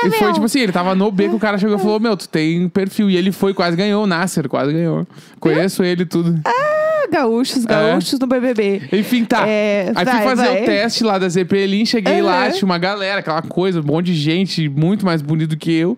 E 0.06 0.12
foi 0.12 0.34
tipo 0.34 0.46
assim, 0.46 0.60
ele 0.60 0.72
tava 0.72 0.94
no 0.96 1.12
beco, 1.12 1.36
o 1.36 1.40
cara 1.40 1.58
chegou 1.58 1.76
e 1.76 1.80
falou: 1.80 2.00
Meu, 2.00 2.16
tu 2.16 2.28
tem 2.30 2.68
perfil. 2.70 3.10
E 3.10 3.18
ele 3.18 3.32
foi, 3.32 3.54
quase 3.54 3.76
ganhou, 3.76 4.04
o 4.04 4.08
Nasser 4.08 4.48
quase 4.48 4.72
ganhou. 4.74 5.08
Conheço 5.40 5.84
ele 5.84 6.04
e 6.04 6.06
tudo. 6.06 6.40
Ah, 6.46 7.08
gaúchos, 7.12 7.66
gaúchos 7.66 8.20
no 8.20 8.28
BBB. 8.28 8.82
Enfim, 8.92 9.26
tá. 9.26 9.48
É, 9.48 9.92
Aí 9.96 10.06
vai, 10.06 10.16
fui 10.16 10.24
fazer 10.24 10.48
vai. 10.48 10.62
o 10.62 10.66
teste 10.66 11.04
lá 11.04 11.18
da 11.18 11.30
Zeppelin, 11.30 11.86
cheguei 11.86 12.22
lá, 12.22 12.44
Aham. 12.46 12.52
tinha 12.52 12.66
uma 12.66 12.78
galera, 12.78 13.20
aquela 13.20 13.42
coisa, 13.42 13.80
um 13.80 13.84
monte 13.84 14.08
de 14.08 14.16
gente, 14.16 14.68
muito 14.70 15.06
mais 15.06 15.22
bonito 15.22 15.58
que 15.58 15.72
eu. 15.72 15.98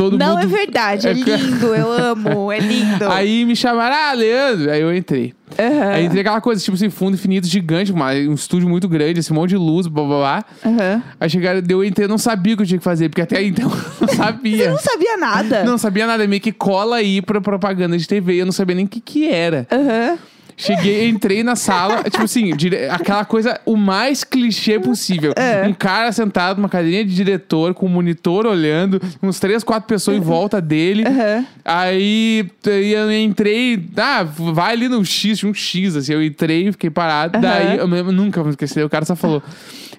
Todo 0.00 0.16
Não 0.18 0.30
mundo. 0.36 0.44
é 0.44 0.46
verdade, 0.46 1.06
é 1.06 1.10
É 1.12 1.12
lindo, 1.12 1.74
eu 1.74 1.92
amo, 1.92 2.50
é 2.50 2.58
lindo. 2.58 3.06
Aí 3.10 3.44
me 3.44 3.54
chamaram, 3.54 3.94
ah, 3.94 4.12
Leandro. 4.14 4.70
Aí 4.70 4.80
eu 4.80 4.96
entrei. 4.96 5.34
Aham. 5.58 5.88
Aí 5.90 6.04
entrei 6.06 6.22
aquela 6.22 6.40
coisa, 6.40 6.62
tipo 6.62 6.74
assim, 6.74 6.88
fundo 6.88 7.14
infinito 7.16 7.46
gigante, 7.46 7.92
uma- 7.92 8.12
um 8.12 8.32
estúdio 8.32 8.66
muito 8.66 8.88
grande, 8.88 9.20
esse 9.20 9.30
monte 9.30 9.50
de 9.50 9.56
luz, 9.58 9.86
blá 9.86 10.02
blá 10.04 10.16
blá. 10.18 10.44
Aham. 10.64 11.02
Aí 11.20 11.28
chegaram, 11.28 11.60
eu 11.68 11.84
entrei, 11.84 12.06
eu 12.06 12.08
não 12.08 12.16
sabia 12.16 12.54
o 12.54 12.56
que 12.56 12.62
eu 12.62 12.66
tinha 12.66 12.78
que 12.78 12.84
fazer, 12.84 13.10
porque 13.10 13.20
até 13.20 13.42
então 13.42 13.68
eu 13.68 13.76
não 14.00 14.08
Você 14.08 14.16
sabia. 14.16 14.70
não 14.70 14.78
sabia 14.78 15.16
nada. 15.18 15.64
Não 15.64 15.76
sabia 15.76 16.06
nada, 16.06 16.26
meio 16.26 16.40
que 16.40 16.52
cola 16.52 16.96
aí 16.96 17.20
pra 17.20 17.38
propaganda 17.40 17.98
de 17.98 18.06
TV, 18.08 18.40
eu 18.40 18.46
não 18.46 18.52
sabia 18.52 18.74
nem 18.76 18.86
o 18.86 18.88
que 18.88 19.00
que 19.00 19.28
era. 19.28 19.66
Aham. 19.70 20.18
Cheguei, 20.60 21.08
entrei 21.08 21.42
na 21.42 21.56
sala, 21.56 22.02
tipo 22.10 22.22
assim, 22.22 22.54
dire- 22.54 22.88
aquela 22.90 23.24
coisa 23.24 23.58
o 23.64 23.76
mais 23.76 24.22
clichê 24.24 24.78
possível. 24.78 25.32
É. 25.36 25.66
Um 25.66 25.72
cara 25.72 26.12
sentado 26.12 26.58
numa 26.58 26.68
cadeirinha 26.68 27.04
de 27.04 27.14
diretor, 27.14 27.72
com 27.74 27.86
um 27.86 27.88
monitor 27.88 28.46
olhando, 28.46 29.00
uns 29.22 29.40
três, 29.40 29.64
quatro 29.64 29.88
pessoas 29.88 30.16
em 30.18 30.20
volta 30.20 30.60
dele. 30.60 31.04
Aham. 31.06 31.46
Aí 31.64 32.46
eu 32.66 33.10
entrei, 33.12 33.88
ah, 33.96 34.22
vai 34.22 34.72
ali 34.72 34.88
no 34.88 35.04
X, 35.04 35.38
tinha 35.38 35.50
um 35.50 35.54
X, 35.54 35.96
assim, 35.96 36.12
eu 36.12 36.22
entrei, 36.22 36.70
fiquei 36.72 36.90
parado. 36.90 37.38
Aham. 37.38 37.42
Daí 37.42 37.78
eu, 37.78 37.88
eu 37.88 38.12
nunca 38.12 38.42
vou 38.42 38.50
esquecer, 38.50 38.84
o 38.84 38.88
cara 38.90 39.04
só 39.04 39.16
falou. 39.16 39.42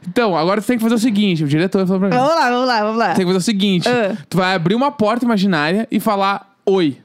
Então, 0.08 0.36
agora 0.36 0.62
tu 0.62 0.68
tem 0.68 0.78
que 0.78 0.84
fazer 0.84 0.96
o 0.96 1.00
seguinte, 1.00 1.44
o 1.44 1.48
diretor 1.48 1.86
falou 1.86 2.00
pra 2.00 2.10
mim. 2.10 2.16
Vamos 2.16 2.36
lá, 2.36 2.50
vamos 2.50 2.68
lá, 2.68 2.82
vamos 2.84 2.98
lá. 2.98 3.08
Tem 3.14 3.18
que 3.26 3.26
fazer 3.26 3.38
o 3.38 3.42
seguinte: 3.42 3.88
Ah. 3.88 4.16
tu 4.30 4.38
vai 4.38 4.54
abrir 4.56 4.76
uma 4.76 4.92
porta 4.92 5.26
imaginária 5.26 5.88
e 5.92 6.00
falar 6.00 6.56
oi. 6.66 6.98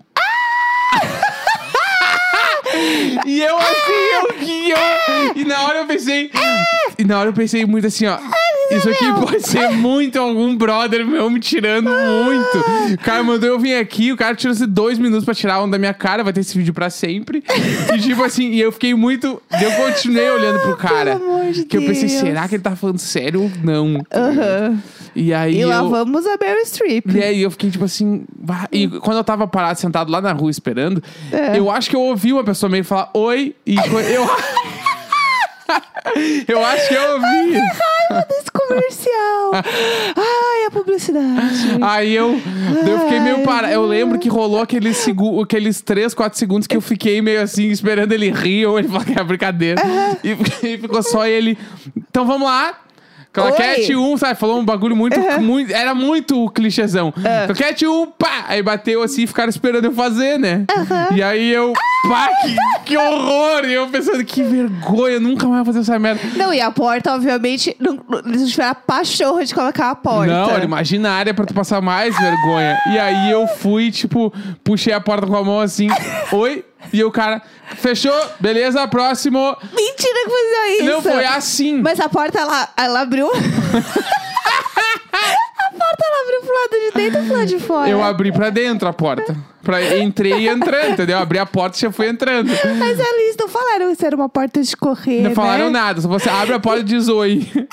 E 3.27 3.41
eu 3.43 3.57
assim, 3.57 3.93
eu 4.15 4.35
que 4.35 4.71
eu. 4.71 4.77
E 5.35 5.45
na 5.45 5.63
hora 5.65 5.79
eu 5.81 5.87
pensei. 5.87 6.31
E 6.99 7.05
na 7.05 7.19
hora 7.19 7.29
eu 7.31 7.35
pensei 7.35 7.67
muito 7.67 7.87
assim, 7.87 8.07
ó. 8.07 8.19
Isso 8.71 8.89
aqui 8.89 9.05
pode 9.21 9.47
ser 9.47 9.71
muito 9.71 10.19
algum 10.19 10.57
brother 10.57 11.07
meu 11.07 11.31
me 11.31 11.39
tirando 11.39 11.89
muito. 11.89 12.95
O 12.95 12.99
cara 12.99 13.23
mandou 13.23 13.49
eu 13.49 13.59
vir 13.59 13.77
aqui, 13.77 14.11
o 14.13 14.17
cara 14.17 14.35
tirou 14.35 14.53
assim, 14.53 14.67
dois 14.67 14.99
minutos 14.99 15.25
pra 15.25 15.35
tirar 15.35 15.55
a 15.55 15.63
onda 15.63 15.73
da 15.73 15.79
minha 15.79 15.95
cara, 15.95 16.25
vai 16.25 16.33
ter 16.33 16.41
esse 16.41 16.57
vídeo 16.57 16.75
pra 16.75 16.91
sempre. 16.91 17.45
E 17.95 17.99
tipo 18.01 18.23
assim, 18.25 18.51
e 18.51 18.61
eu 18.61 18.73
fiquei 18.73 18.95
muito. 18.95 19.41
Eu 19.61 19.73
continuei 19.73 20.29
olhando 20.31 20.61
pro 20.61 20.77
cara. 20.77 21.15
amor 21.15 21.53
de 21.53 21.65
que 21.65 21.77
eu 21.77 21.83
pensei, 21.83 22.09
Deus. 22.09 22.21
será 22.21 22.49
que 22.49 22.57
ele 22.57 22.63
tá 22.63 22.75
falando 22.75 22.99
sério 22.99 23.43
ou 23.43 23.51
não? 23.63 24.03
Aham. 24.13 24.83
E 25.17 25.33
aí 25.33 25.61
E 25.61 25.65
lá 25.65 25.77
eu. 25.77 25.89
vamos 25.89 26.27
a 26.27 26.37
Meryl 26.39 26.65
Streep. 26.67 27.07
E 27.15 27.23
aí 27.23 27.43
eu 27.43 27.51
fiquei 27.51 27.71
tipo 27.71 27.85
assim. 27.87 28.25
E 28.71 28.87
quando 28.87 29.17
eu 29.17 29.25
tava 29.25 29.49
parado, 29.49 29.81
sentado 29.81 30.13
lá 30.13 30.21
na 30.21 30.33
rua 30.33 30.51
esperando, 30.51 31.03
É. 31.33 31.59
eu 31.59 31.71
acho 31.71 31.89
que 31.89 31.97
eu 31.97 32.03
ouvi 32.03 32.33
uma 32.33 32.45
pessoa 32.45 32.69
meio 32.71 32.85
falar 32.85 33.11
oi. 33.15 33.57
E 33.67 33.77
eu. 33.77 33.83
eu 36.49 36.65
acho 36.65 36.89
que 36.89 36.95
eu 36.95 37.13
ouvi. 37.15 37.53
Desse 38.29 38.51
comercial. 38.53 39.51
Ai, 40.17 40.67
a 40.67 40.71
publicidade. 40.71 41.79
Aí 41.83 42.15
eu, 42.15 42.41
daí 42.85 42.93
eu 42.93 43.01
fiquei 43.01 43.19
meio 43.21 43.37
Ai, 43.39 43.43
parado. 43.45 43.73
Eu 43.73 43.85
lembro 43.85 44.17
que 44.19 44.29
rolou 44.29 44.61
aqueles, 44.61 44.97
segu 44.99 45.43
aqueles 45.43 45.81
3, 45.81 46.15
4 46.15 46.39
segundos 46.39 46.67
que 46.69 46.77
eu 46.77 46.81
fiquei 46.81 47.21
meio 47.21 47.43
assim, 47.43 47.69
esperando 47.69 48.13
ele 48.13 48.31
rir 48.31 48.67
ou 48.67 48.79
ele 48.79 48.87
falar 48.87 49.05
que 49.05 49.19
é 49.19 49.25
brincadeira. 49.25 49.83
E, 50.23 50.31
e 50.67 50.79
ficou 50.79 51.03
só 51.03 51.27
ele. 51.27 51.59
Então 51.97 52.25
vamos 52.25 52.47
lá. 52.47 52.79
Claquete 53.43 53.95
Oi. 53.95 54.13
1, 54.15 54.17
sabe? 54.17 54.39
Falou 54.41 54.59
um 54.59 54.65
bagulho 54.65 54.97
muito, 54.97 55.19
muito. 55.41 55.73
Era 55.73 55.95
muito 55.95 56.49
clichêzão. 56.51 57.13
Claquete 57.47 57.87
1, 57.87 58.07
pá! 58.19 58.45
Aí 58.49 58.63
bateu 58.63 59.03
assim 59.03 59.23
e 59.23 59.27
ficaram 59.27 59.51
esperando 59.51 59.85
eu 59.85 59.93
fazer, 59.93 60.39
né? 60.39 60.65
E 61.15 61.23
aí 61.23 61.53
eu. 61.53 61.73
Pá, 62.09 62.29
que, 62.43 62.57
que 62.85 62.97
horror! 62.97 63.65
E 63.65 63.73
eu 63.75 63.89
pensando, 63.89 64.25
que 64.25 64.43
vergonha, 64.43 65.19
nunca 65.21 65.47
mais 65.49 65.65
vou 65.65 65.75
fazer 65.75 65.81
essa 65.81 65.99
merda. 65.99 66.21
Não, 66.37 66.55
e 66.55 66.61
a 66.61 66.71
porta, 66.71 67.13
obviamente, 67.15 67.77
não, 67.81 67.99
não- 68.09 68.19
eles 68.21 68.41
não 68.43 68.49
tiveram 68.49 68.71
a 68.71 68.75
pachorra 68.75 69.45
de 69.45 69.53
colocar 69.55 69.91
a 69.91 69.95
porta. 69.95 70.33
Não, 70.33 70.51
era 70.51 70.65
imaginária 70.65 71.35
pra 71.35 71.45
tu 71.45 71.53
passar 71.53 71.81
mais 71.81 72.17
vergonha. 72.17 72.79
E 72.93 72.99
aí 72.99 73.31
eu 73.31 73.47
fui, 73.47 73.91
tipo, 73.91 74.33
puxei 74.63 74.93
a 74.93 75.01
porta 75.01 75.27
com 75.27 75.37
a 75.37 75.43
mão 75.45 75.59
assim, 75.61 75.89
oi? 76.33 76.65
E 76.93 77.03
o 77.05 77.11
cara, 77.11 77.43
fechou, 77.77 78.15
beleza, 78.41 78.87
próximo. 78.89 79.57
Mentira 79.75 80.25
que 80.25 80.31
fazia 80.31 80.77
isso. 80.77 80.85
Não, 80.85 81.03
foi 81.03 81.25
assim. 81.25 81.81
Mas 81.83 82.01
a 82.01 82.09
porta, 82.09 82.39
ela, 82.39 82.69
ela 82.77 83.01
abriu... 83.01 83.31
porta, 85.97 86.05
ela 86.05 86.23
abriu 86.23 86.41
pro 86.41 86.55
lado 86.55 86.71
de 86.71 86.99
dentro 86.99 87.23
e 87.23 87.27
pro 87.27 87.37
lado 87.37 87.47
de 87.47 87.59
fora. 87.59 87.91
Eu 87.91 88.03
abri 88.03 88.33
pra 88.33 88.51
dentro 88.51 88.89
a 88.89 88.93
porta. 88.93 89.37
Pra, 89.63 89.97
entrei 89.99 90.49
entrando, 90.49 90.93
entendeu? 90.93 91.19
Abri 91.19 91.41
a 91.41 91.47
porta 91.47 91.77
e 91.77 91.81
já 91.81 91.91
fui 91.91 92.07
entrando. 92.07 92.49
Mas 92.79 93.01
eles 93.01 93.35
não 93.37 93.49
falaram 93.49 93.97
que 93.97 94.07
era 94.07 94.15
uma 94.15 94.29
porta 94.29 94.63
de 94.63 94.77
correr, 94.77 95.23
Não 95.23 95.35
falaram 95.35 95.65
né? 95.67 95.81
nada, 95.81 96.01
só 96.01 96.07
você 96.07 96.29
abre 96.29 96.55
a 96.55 96.61
porta 96.61 96.83
e 96.83 96.85
diz 96.85 97.09
oi. 97.09 97.45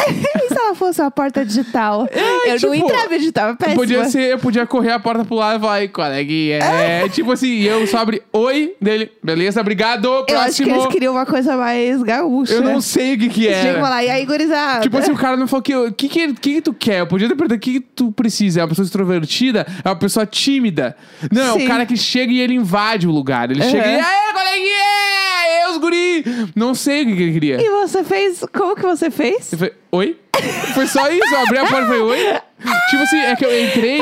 E 0.44 0.48
se 0.48 0.60
ela 0.60 0.74
fosse 0.76 1.02
uma 1.02 1.12
porta 1.12 1.46
digital? 1.46 2.08
eu 2.46 2.56
tipo, 2.56 2.68
não 2.68 2.76
entrava 2.76 3.18
digital, 3.18 3.50
é 3.52 3.56
péssima. 3.56 3.76
Podia 3.76 4.06
ser, 4.06 4.32
eu 4.32 4.40
podia 4.40 4.66
correr 4.66 4.92
a 4.92 5.00
porta 5.00 5.24
pro 5.24 5.36
lado 5.36 5.58
e 5.58 5.62
falar, 5.62 5.88
coleguinha. 5.90 6.58
É, 6.58 7.08
tipo 7.10 7.32
assim, 7.32 7.62
eu 7.62 7.86
só 7.86 8.00
abri 8.00 8.22
oi 8.34 8.76
dele, 8.82 9.12
beleza, 9.24 9.62
obrigado, 9.62 10.06
Eu 10.06 10.16
acho 10.16 10.26
que 10.26 10.34
próximo. 10.34 10.76
eles 10.76 10.88
queriam 10.88 11.14
uma 11.14 11.26
coisa 11.26 11.56
mais 11.56 12.02
gaúcha. 12.02 12.56
Eu 12.56 12.62
não 12.62 12.82
sei 12.82 13.14
o 13.14 13.20
que 13.20 13.30
que 13.30 13.48
era. 13.48 14.04
e 14.04 14.10
aí, 14.10 14.26
gurizada? 14.26 14.82
Tipo 14.82 14.98
assim, 14.98 15.12
o 15.12 15.18
cara 15.18 15.38
não 15.38 15.48
falou 15.48 15.62
que. 15.62 15.76
O 15.76 15.92
que, 15.94 16.10
que, 16.10 16.34
que, 16.34 16.54
que 16.56 16.62
tu 16.62 16.74
quer? 16.74 17.02
Eu 17.02 17.08
podia 17.08 17.28
ter 17.28 17.36
perguntado 17.36 17.58
o 17.58 17.62
que, 17.62 17.74
que 17.74 17.80
tu 17.80 18.12
precisa. 18.14 18.62
É 18.62 18.64
uma 18.64 18.70
pessoa 18.70 18.86
extrovertida? 18.86 19.66
É 19.84 19.90
uma 19.90 19.96
pessoa 19.96 20.26
tímida? 20.26 20.96
Não, 21.32 21.56
é 21.56 21.60
Sim. 21.60 21.66
o 21.66 21.68
cara 21.68 21.86
que 21.86 21.98
chega 21.98 22.32
e 22.32 22.40
ele 22.40 22.54
invade 22.54 23.08
o 23.08 23.12
lugar. 23.12 23.52
Ele 23.52 23.62
chega 23.64 23.88
e. 23.88 24.00
Aê, 24.00 24.34
coleguinha! 24.34 25.03
Não 26.56 26.74
sei 26.76 27.04
o 27.04 27.06
que, 27.08 27.16
que 27.16 27.24
ele 27.24 27.34
queria. 27.34 27.62
E 27.62 27.70
você 27.70 28.04
fez... 28.04 28.44
Como 28.54 28.76
que 28.76 28.82
você 28.84 29.10
fez? 29.12 29.52
Eu 29.54 29.58
falei, 29.60 29.74
oi? 29.92 30.20
Foi 30.74 30.88
só 30.88 31.10
isso, 31.12 31.34
eu 31.34 31.40
abri 31.42 31.58
a 31.58 31.62
porta 31.68 31.82
e 31.84 31.86
falei, 31.88 32.02
oi? 32.02 32.40
Tipo 32.90 33.04
assim, 33.04 33.18
é 33.20 33.36
que 33.36 33.46
eu 33.46 33.64
entrei. 33.66 34.02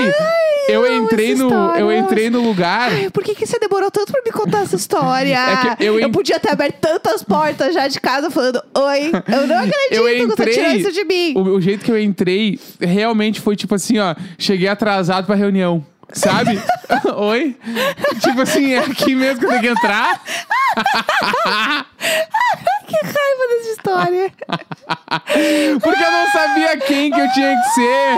eu 0.70 0.86
amo 0.86 1.04
entrei 1.06 1.34
essa 1.34 1.44
no. 1.44 1.52
Eu 1.76 1.92
entrei 1.92 2.30
no 2.30 2.42
lugar. 2.42 2.92
Ai, 2.92 3.10
por 3.10 3.24
que, 3.24 3.36
que 3.36 3.46
você 3.46 3.60
demorou 3.60 3.92
tanto 3.92 4.12
pra 4.12 4.22
me 4.24 4.32
contar 4.32 4.62
essa 4.62 4.76
história? 4.76 5.36
É 5.38 5.76
que 5.76 5.84
eu 5.84 6.00
en- 6.00 6.12
podia 6.12 6.40
ter 6.40 6.50
aberto 6.52 6.76
tantas 6.80 7.22
portas 7.24 7.74
já 7.74 7.88
de 7.88 8.00
casa 8.00 8.30
falando 8.32 8.62
Oi, 8.74 9.12
eu 9.28 9.48
não 9.48 9.58
acredito 9.66 9.92
Eu 9.92 10.04
que 10.06 10.26
você 10.28 10.32
entrei. 10.44 10.54
tirou 10.54 10.72
isso 10.72 10.92
de 10.92 11.04
mim. 11.04 11.34
O, 11.36 11.42
o 11.56 11.62
jeito 11.62 11.84
que 11.84 11.92
eu 11.92 12.00
entrei 12.00 12.60
realmente 12.80 13.42
foi 13.42 13.56
tipo 13.56 13.76
assim, 13.76 14.00
ó. 14.00 14.16
Cheguei 14.38 14.68
atrasado 14.70 15.26
pra 15.26 15.36
reunião. 15.36 15.86
Sabe? 16.14 16.62
Oi? 17.16 17.56
Tipo 18.22 18.42
assim, 18.42 18.74
é 18.74 18.80
aqui 18.80 19.16
mesmo 19.16 19.40
que 19.40 19.46
eu 19.46 19.50
tenho 19.50 19.62
que 19.62 19.68
entrar? 19.70 20.22
História. 23.92 24.32
Porque 25.82 26.04
eu 26.04 26.12
não 26.12 26.32
sabia 26.32 26.78
quem 26.78 27.12
que 27.12 27.20
eu 27.20 27.30
tinha 27.34 27.56
que 27.58 27.70
ser. 27.70 28.16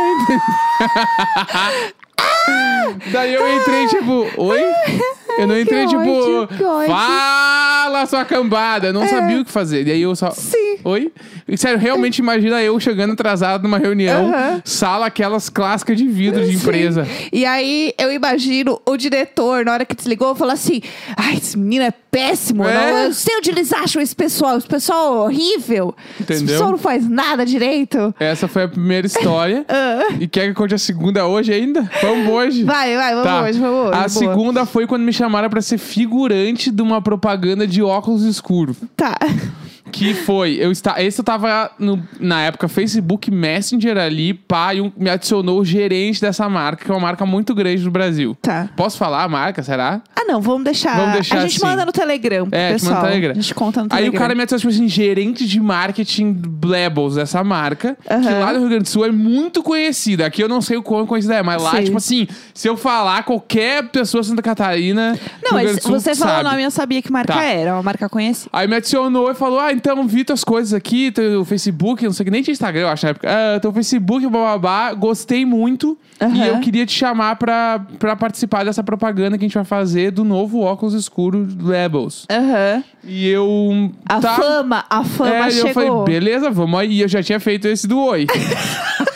Daí 3.12 3.33
eu 3.33 3.57
entrei, 3.57 3.88
tipo, 3.88 4.29
oi? 4.38 4.62
Eu 5.38 5.48
não 5.48 5.60
entrei, 5.60 5.88
tipo, 5.88 6.00
ódio, 6.02 6.48
fala 6.88 8.06
sua 8.06 8.26
cambada. 8.26 8.88
Eu 8.88 8.93
não 8.93 9.08
sabia 9.08 9.41
o 9.41 9.46
que 9.46 9.52
fazer. 9.52 9.84
Daí 9.86 10.02
eu 10.02 10.15
só. 10.15 10.32
Sim. 10.32 10.78
Oi? 10.84 11.12
E, 11.48 11.58
sério, 11.58 11.78
realmente 11.80 12.19
imagina 12.19 12.62
eu 12.62 12.80
chegando 12.80 13.13
atrasado 13.13 13.63
numa 13.63 13.78
reunião, 13.78 14.28
Aham. 14.28 14.62
sala 14.65 15.06
aquelas 15.06 15.50
clássicas 15.50 15.98
de 15.98 16.08
vidro 16.08 16.43
de 16.46 16.56
empresa. 16.56 17.08
E 17.32 17.46
aí, 17.46 17.93
eu 17.98 18.12
imagino 18.12 18.82
o 18.86 18.98
diretor, 18.98 19.63
na 19.65 19.74
hora 19.74 19.86
que 19.86 19.96
desligou, 19.96 20.36
falou 20.36 20.54
assim: 20.54 20.82
Ai, 21.15 21.36
esse 21.38 21.58
menino 21.58 21.84
é 21.86 21.91
péssimo. 21.91 22.63
É? 22.65 22.74
Não, 22.74 22.98
eu 23.00 23.06
não 23.08 23.13
sei 23.13 23.36
onde 23.38 23.50
eles 23.50 23.72
acham 23.74 24.02
esse 24.02 24.15
pessoal. 24.15 24.58
Esse 24.58 24.67
pessoal 24.67 25.15
é 25.15 25.19
horrível. 25.26 25.96
Esse 26.19 26.34
Entendeu? 26.34 26.48
pessoal 26.54 26.72
não 26.72 26.78
faz 26.78 27.08
nada 27.10 27.46
direito. 27.46 28.13
Essa 28.19 28.48
foi 28.48 28.63
a 28.63 28.67
primeira 28.67 29.08
história. 29.08 29.65
Ah. 29.76 30.13
E 30.19 30.28
quer 30.28 30.48
que 30.48 30.54
conte 30.54 30.74
a 30.76 30.78
segunda 30.78 31.26
hoje 31.26 31.52
ainda? 31.52 31.89
Vamos 32.02 32.28
hoje. 32.32 32.63
Vai, 32.63 32.96
vai, 32.96 33.12
vamos 33.15 33.24
Tá. 33.28 33.41
hoje, 33.43 33.60
vamos 33.60 33.80
hoje. 33.88 33.89
A 33.93 33.98
boa. 34.00 34.10
segunda 34.10 34.65
foi 34.65 34.86
quando 34.86 35.02
me 35.04 35.12
chamaram 35.12 35.22
pra 35.49 35.62
ser 35.62 35.77
figurante 35.77 36.71
de 36.71 36.81
uma 36.81 37.01
propaganda 37.01 37.67
de 37.67 37.81
óculos 37.81 38.23
escuros. 38.23 38.77
Tá. 38.95 39.17
Que 39.93 40.13
foi, 40.13 40.58
eu 40.60 40.71
está, 40.71 41.01
esse 41.01 41.19
eu 41.21 41.23
tava 41.23 41.71
no- 41.77 42.01
na 42.19 42.41
época 42.41 42.67
Facebook 42.67 43.29
Messenger 43.29 43.97
ali, 43.97 44.34
pá, 44.34 44.73
e 44.73 44.82
um- 44.82 44.91
me 44.97 45.10
adicionou 45.10 45.60
o 45.60 45.65
gerente 45.65 46.19
dessa 46.19 46.49
marca, 46.49 46.84
que 46.84 46.91
é 46.91 46.93
uma 46.93 46.99
marca 46.99 47.25
muito 47.25 47.53
grande 47.53 47.84
no 47.84 47.91
Brasil. 47.91 48.36
Tá. 48.41 48.69
Posso 48.75 48.97
falar 48.97 49.23
a 49.23 49.27
marca, 49.29 49.62
será? 49.62 50.01
Ah, 50.15 50.23
não, 50.25 50.41
vamos 50.41 50.63
deixar. 50.63 50.95
Vamos 50.97 51.13
deixar 51.13 51.38
a 51.38 51.41
gente 51.41 51.58
assim. 51.58 51.65
manda 51.65 51.86
no 51.86 51.91
Telegram 51.91 52.49
pro 52.49 52.58
É, 52.60 52.71
pessoal. 52.73 52.93
manda 52.95 53.01
no 53.06 53.10
Telegram. 53.12 53.32
A 53.32 53.36
gente 53.41 53.53
conta 53.56 53.79
no 53.82 53.86
Aí 53.86 53.89
Telegram. 53.97 54.17
o 54.17 54.19
cara 54.19 54.36
me 54.36 54.41
adicionou, 54.41 54.60
tipo 54.62 54.73
assim, 54.73 54.88
gerente 54.88 55.45
de 55.47 55.60
marketing 55.60 56.34
Blebbles 56.34 57.15
dessa 57.15 57.43
marca, 57.43 57.95
que 58.06 58.13
Aham. 58.13 58.39
lá 58.39 58.53
no 58.53 58.60
Rio 58.60 58.69
Grande 58.69 58.84
do 58.86 58.89
Sul 58.89 59.06
é 59.06 59.12
muito 59.12 59.62
conhecida. 59.62 60.25
Aqui 60.25 60.41
eu 60.43 60.47
não 60.49 60.62
sei 60.62 60.77
o 60.77 60.82
quão 60.84 61.06
conhecida 61.06 61.36
é, 61.36 61.43
mas 61.43 61.62
lá, 61.62 61.71
Sei. 61.71 61.84
tipo 61.84 61.97
assim, 61.97 62.27
se 62.53 62.67
eu 62.67 62.75
falar, 62.75 63.23
qualquer 63.23 63.89
pessoa 63.89 64.21
de 64.21 64.27
Santa 64.27 64.41
Catarina. 64.41 65.17
Não, 65.43 65.51
mas 65.53 65.82
Sul 65.84 65.99
você 65.99 66.15
falou 66.15 66.39
o 66.39 66.43
nome, 66.43 66.63
eu 66.63 66.71
sabia 66.71 67.01
que 67.01 67.12
marca 67.12 67.34
Tá. 67.34 67.43
era. 67.43 67.73
Uma 67.73 67.84
marca 67.84 68.08
conhecida. 68.10 68.49
Aí 68.53 68.67
me 68.67 68.75
adicionou 68.75 69.29
e 69.29 69.36
falou: 69.36 69.60
Ah, 69.60 69.71
então 69.84 70.08
vi 70.08 70.24
tuas 70.24 70.46
coisas 70.46 70.74
aqui, 70.74 71.12
teu 71.12 71.43
Facebook, 71.43 72.06
não 72.06 72.13
sei 72.13 72.24
o 72.24 72.26
que, 72.26 72.32
nem 72.32 72.41
tinha 72.41 72.54
Instagram, 72.54 72.84
eu 72.84 72.88
acho 72.88 73.06
na 73.06 73.10
época. 73.10 73.28
Ah, 73.30 73.60
teu 73.60 73.74
Facebook, 73.74 74.26
bababá, 74.28 74.93
gostei 74.93 75.46
muito. 75.46 75.98
Aham. 76.22 76.36
E 76.36 76.48
eu 76.48 76.60
queria 76.62 76.86
te 76.86 76.93
chamar 76.93 77.36
pra, 77.36 77.86
pra 78.00 78.15
participar 78.15 78.63
dessa 78.63 78.82
propaganda 78.82 79.38
que 79.38 79.43
a 79.43 79.48
gente 79.48 79.56
vai 79.56 79.65
fazer 79.65 80.12
do 80.12 80.24
novo 80.24 80.62
óculos 80.62 80.93
escuro 80.93 81.46
Rebels. 81.67 82.26
Aham. 82.32 82.82
E 83.04 83.28
eu. 83.28 83.91
A 84.08 84.22
tá. 84.22 84.36
fama, 84.36 84.86
a 84.89 85.04
fama 85.04 85.46
é, 85.46 85.48
e 85.50 85.52
chegou. 85.52 85.67
eu 85.67 85.74
falei, 85.74 85.91
beleza, 86.06 86.50
vamos 86.50 86.80
aí. 86.80 87.02
Eu 87.02 87.08
já 87.10 87.22
tinha 87.22 87.39
feito 87.41 87.67
esse 87.67 87.86
do 87.86 88.00
Oi. 88.00 88.26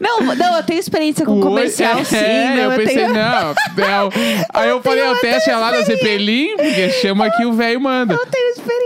Não, 0.00 0.34
não, 0.34 0.56
eu 0.56 0.62
tenho 0.62 0.80
experiência 0.80 1.26
com 1.26 1.38
O 1.38 1.42
comercial, 1.42 1.98
é, 1.98 2.04
sim. 2.04 2.16
É, 2.16 2.54
não, 2.56 2.72
eu 2.72 2.78
pensei, 2.78 2.96
tenho... 2.96 3.12
não. 3.12 3.48
não. 3.76 4.10
Aí 4.54 4.68
eu 4.68 4.82
falei, 4.82 5.02
tenho 5.02 5.14
o 5.14 5.18
teste 5.18 5.50
é 5.50 5.56
lá 5.56 5.70
da. 5.70 5.82
Zeppelin, 5.82 6.56
porque 6.56 6.90
chama 6.90 7.26
aqui 7.26 7.44
o 7.44 7.52
velho 7.52 7.80
manda. 7.80 8.14
Eu 8.14 8.26
tenho 8.26 8.50
experiência. 8.50 8.79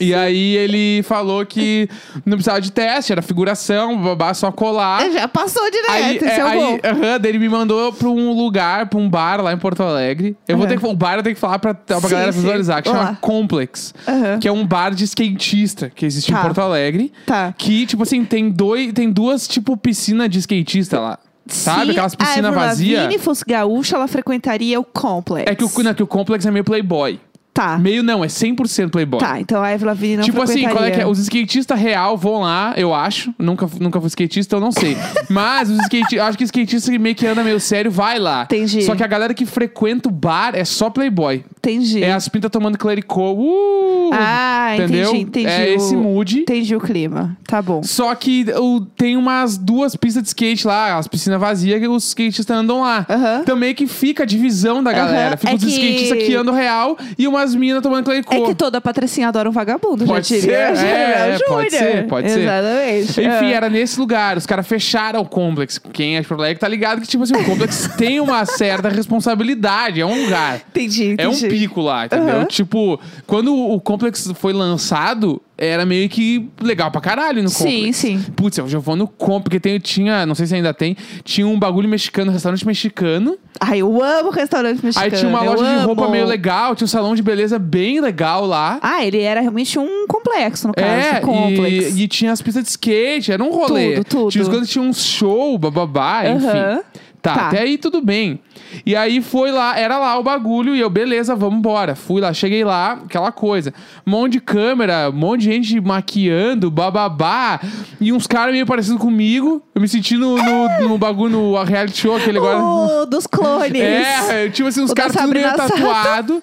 E 0.00 0.14
aí 0.14 0.56
ele 0.56 1.02
falou 1.02 1.44
que 1.44 1.88
não 2.24 2.38
precisava 2.38 2.60
de 2.60 2.72
teste, 2.72 3.12
era 3.12 3.20
figuração, 3.20 4.00
babá, 4.00 4.32
só 4.32 4.50
colar. 4.50 5.10
Já 5.12 5.28
passou 5.28 5.62
direto, 5.70 5.90
Aí, 5.90 6.16
esse 6.16 6.24
é, 6.24 6.38
é 6.38 6.42
aí 6.42 6.58
bom. 6.58 6.78
daí 7.20 7.30
ele 7.30 7.38
me 7.38 7.48
mandou 7.48 7.92
pra 7.92 8.08
um 8.08 8.32
lugar, 8.32 8.86
pra 8.88 8.98
um 8.98 9.08
bar 9.08 9.42
lá 9.42 9.52
em 9.52 9.58
Porto 9.58 9.82
Alegre. 9.82 10.36
Eu 10.48 10.56
vou 10.56 10.64
Aham. 10.66 10.74
ter 10.74 10.80
que, 10.80 10.86
o 10.86 10.94
bar 10.94 11.16
eu 11.18 11.22
tenho 11.22 11.34
que 11.34 11.40
falar 11.40 11.58
pra, 11.58 11.74
pra 11.74 12.00
Sim, 12.00 12.08
galera 12.08 12.32
visualizar, 12.32 12.82
que 12.82 12.88
Vamos 12.88 13.04
chama. 13.04 13.18
Complex. 13.20 13.92
Aham. 14.08 14.38
Que 14.40 14.48
é 14.48 14.52
um 14.52 14.66
bar 14.66 14.94
de 14.94 15.04
skatista 15.04 15.90
que 15.94 16.06
existe 16.06 16.30
em 16.30 16.34
Tá. 16.34 16.42
Porto 16.42 16.60
Alegre. 16.60 17.12
Tá. 17.26 17.54
Que, 17.58 17.84
tipo 17.84 18.02
assim, 18.02 18.24
tem, 18.24 18.50
dois, 18.50 18.92
tem 18.94 19.10
duas, 19.10 19.46
tipo, 19.46 19.76
piscinas 19.76 20.30
de 20.30 20.38
skatista 20.38 20.98
lá. 20.98 21.18
Sabe? 21.46 21.86
Se 21.86 21.90
Aquelas 21.90 22.14
a 22.14 22.16
piscinas 22.16 22.44
Avril 22.52 22.60
vazias. 22.60 23.02
Lavigne 23.02 23.18
fosse 23.18 23.44
gaúcha, 23.46 23.96
ela 23.96 24.06
frequentaria 24.06 24.78
o 24.78 24.84
Complex. 24.84 25.50
É 25.50 25.54
que 25.54 25.64
o, 25.64 25.82
não, 25.82 25.92
que 25.94 26.02
o 26.02 26.06
Complex 26.06 26.46
é 26.46 26.50
meio 26.50 26.64
playboy. 26.64 27.18
Tá. 27.60 27.76
Meio 27.76 28.02
não, 28.02 28.24
é 28.24 28.26
100% 28.26 28.88
playboy. 28.88 29.20
Tá, 29.20 29.38
então 29.38 29.62
a 29.62 29.68
Avril 29.68 29.88
Lavigne 29.88 30.16
não 30.16 30.24
tipo 30.24 30.40
assim, 30.40 30.66
qual 30.66 30.82
é 30.82 30.90
que 30.92 31.00
é? 31.02 31.06
Os 31.06 31.18
skatistas 31.18 31.78
real 31.78 32.16
vão 32.16 32.40
lá, 32.40 32.72
eu 32.74 32.94
acho. 32.94 33.34
Nunca, 33.38 33.68
nunca 33.78 34.00
fui 34.00 34.08
skatista, 34.08 34.56
eu 34.56 34.60
não 34.60 34.72
sei. 34.72 34.96
Mas 35.28 35.68
os 35.68 35.78
skatistas, 35.80 36.20
acho 36.20 36.38
que 36.38 36.44
skatista 36.44 36.90
que 36.90 36.98
meio 36.98 37.14
que 37.14 37.26
anda 37.26 37.44
meio 37.44 37.60
sério 37.60 37.90
vai 37.90 38.18
lá. 38.18 38.44
Entendi. 38.44 38.80
Só 38.80 38.96
que 38.96 39.04
a 39.04 39.06
galera 39.06 39.34
que 39.34 39.44
frequenta 39.44 40.08
o 40.08 40.12
bar 40.12 40.54
é 40.54 40.64
só 40.64 40.88
playboy. 40.88 41.44
Entendi. 41.62 42.02
É 42.02 42.12
as 42.12 42.26
pintas 42.26 42.50
tomando 42.50 42.78
clericô. 42.78 43.32
Uh, 43.34 44.10
Ah, 44.14 44.72
entendeu? 44.76 45.10
entendi, 45.10 45.22
entendi. 45.22 45.46
É 45.46 45.72
o- 45.72 45.76
esse 45.76 45.94
mood. 45.94 46.38
Entendi 46.40 46.74
o 46.74 46.80
clima. 46.80 47.36
Tá 47.46 47.60
bom. 47.60 47.82
Só 47.82 48.14
que 48.14 48.46
o- 48.56 48.80
tem 48.96 49.14
umas 49.14 49.58
duas 49.58 49.94
pistas 49.94 50.22
de 50.22 50.28
skate 50.30 50.66
lá, 50.66 50.96
as 50.96 51.06
piscinas 51.06 51.38
vazias 51.38 51.78
que 51.78 51.86
os 51.86 52.04
skatistas 52.08 52.56
andam 52.56 52.80
lá. 52.80 53.04
Aham. 53.08 53.42
Também 53.44 53.74
que 53.74 53.86
fica 53.86 54.22
a 54.22 54.26
divisão 54.26 54.82
da 54.82 54.90
galera. 54.90 55.36
Fica 55.36 55.52
É 55.52 55.54
os 55.54 55.62
que- 55.62 55.68
skatistas 55.70 56.22
que 56.22 56.34
andam 56.34 56.54
real 56.54 56.96
e 57.18 57.28
umas 57.28 57.54
minas 57.54 57.82
tomando 57.82 58.04
clericô. 58.04 58.34
É 58.34 58.40
que 58.46 58.54
toda 58.54 58.80
patricinha 58.80 59.28
adora 59.28 59.48
um 59.48 59.52
vagabundo, 59.52 60.06
Pode 60.06 60.28
já 60.34 60.40
diria 60.40 60.74
ser, 60.76 60.86
é, 60.86 61.34
é, 61.34 61.38
pode 61.46 61.70
ser, 61.70 62.06
pode 62.06 62.30
ser. 62.30 62.40
Exatamente. 62.40 63.10
Enfim, 63.20 63.50
É. 63.50 63.52
era 63.52 63.68
nesse 63.68 64.00
lugar. 64.00 64.36
Os 64.38 64.46
caras 64.46 64.66
fecharam 64.66 65.20
o 65.20 65.26
Complex. 65.26 65.78
Quem 65.92 66.16
é 66.16 66.22
de 66.22 66.26
Porto 66.26 66.40
Alegre 66.40 66.58
tá 66.58 66.68
ligado 66.68 67.02
que, 67.02 67.06
tipo 67.06 67.22
assim, 67.22 67.34
o 67.36 67.44
Complex 67.44 67.86
tem 67.98 68.18
uma 68.18 68.46
certa 68.46 68.88
responsabilidade. 68.88 70.00
É 70.00 70.06
um 70.06 70.24
lugar. 70.24 70.60
Entendi, 70.70 71.14
É 71.18 71.28
um 71.28 71.32
entendi. 71.32 71.49
Pico 71.50 71.80
lá, 71.80 72.06
entendeu? 72.06 72.36
Aham. 72.36 72.44
Tipo, 72.46 73.00
quando 73.26 73.54
o 73.54 73.80
Complex 73.80 74.32
foi 74.36 74.52
lançado, 74.52 75.40
era 75.56 75.84
meio 75.84 76.08
que 76.08 76.48
legal 76.60 76.90
pra 76.90 77.00
caralho 77.00 77.42
no 77.42 77.48
Sim, 77.50 77.64
Complex. 77.64 77.96
sim. 77.96 78.24
Putz, 78.34 78.58
eu 78.58 78.68
já 78.68 78.78
vou 78.78 78.96
no 78.96 79.06
Complex, 79.06 79.40
porque 79.44 79.60
tem, 79.60 79.78
tinha, 79.78 80.24
não 80.24 80.34
sei 80.34 80.46
se 80.46 80.54
ainda 80.54 80.72
tem, 80.72 80.96
tinha 81.22 81.46
um 81.46 81.58
bagulho 81.58 81.88
mexicano, 81.88 82.32
restaurante 82.32 82.66
mexicano. 82.66 83.36
Ai, 83.60 83.80
eu 83.80 84.02
amo 84.02 84.30
restaurante 84.30 84.82
mexicano. 84.84 85.12
aí 85.12 85.18
tinha 85.18 85.28
uma 85.28 85.42
loja 85.42 85.64
de 85.78 85.84
roupa 85.84 86.02
amo. 86.02 86.12
meio 86.12 86.26
legal, 86.26 86.74
tinha 86.74 86.86
um 86.86 86.88
salão 86.88 87.14
de 87.14 87.22
beleza 87.22 87.58
bem 87.58 88.00
legal 88.00 88.46
lá. 88.46 88.78
Ah, 88.80 89.04
ele 89.04 89.20
era 89.20 89.40
realmente 89.40 89.78
um 89.78 90.06
complexo, 90.06 90.68
no 90.68 90.74
caso. 90.74 90.88
É, 90.88 91.20
complexo. 91.20 91.98
e, 91.98 92.02
e 92.04 92.08
tinha 92.08 92.32
as 92.32 92.40
pistas 92.40 92.64
de 92.64 92.70
skate, 92.70 93.32
era 93.32 93.42
um 93.42 93.50
rolê. 93.50 93.96
Tudo, 93.96 94.04
tudo. 94.04 94.30
Tinha 94.30 94.64
tinha 94.64 94.82
um 94.82 94.92
show, 94.92 95.58
bababá, 95.58 96.22
enfim. 96.26 96.82
Tá, 97.22 97.34
Tá. 97.34 97.46
até 97.48 97.60
aí 97.60 97.76
tudo 97.76 98.00
bem. 98.00 98.40
E 98.86 98.96
aí 98.96 99.20
foi 99.20 99.50
lá, 99.52 99.78
era 99.78 99.98
lá 99.98 100.18
o 100.18 100.22
bagulho, 100.22 100.74
e 100.74 100.80
eu, 100.80 100.88
beleza, 100.88 101.36
vamos 101.36 101.58
embora. 101.58 101.94
Fui 101.94 102.18
lá, 102.20 102.32
cheguei 102.32 102.64
lá, 102.64 102.92
aquela 103.04 103.30
coisa. 103.30 103.74
Um 104.06 104.10
monte 104.12 104.32
de 104.32 104.40
câmera, 104.40 105.10
um 105.10 105.16
monte 105.16 105.40
de 105.40 105.46
gente 105.52 105.80
maquiando, 105.80 106.70
bababá. 106.70 107.60
E 108.00 108.10
uns 108.12 108.26
caras 108.26 108.52
meio 108.54 108.64
parecidos 108.64 108.98
comigo. 108.98 109.62
Eu 109.74 109.82
me 109.82 109.88
senti 109.88 110.16
no, 110.16 110.36
no, 110.36 110.88
no 110.88 110.98
bagulho, 110.98 111.30
no 111.32 111.62
reality 111.62 111.98
show, 112.00 112.16
aquele 112.16 112.38
agora. 112.38 113.04
Dos 113.06 113.26
clones. 113.26 113.80
É, 113.82 114.48
tipo 114.48 114.68
assim, 114.68 114.80
uns 114.82 114.94
caras 114.94 115.12
tudo 115.14 115.28
meio 115.28 115.54
tatuado. 115.54 116.42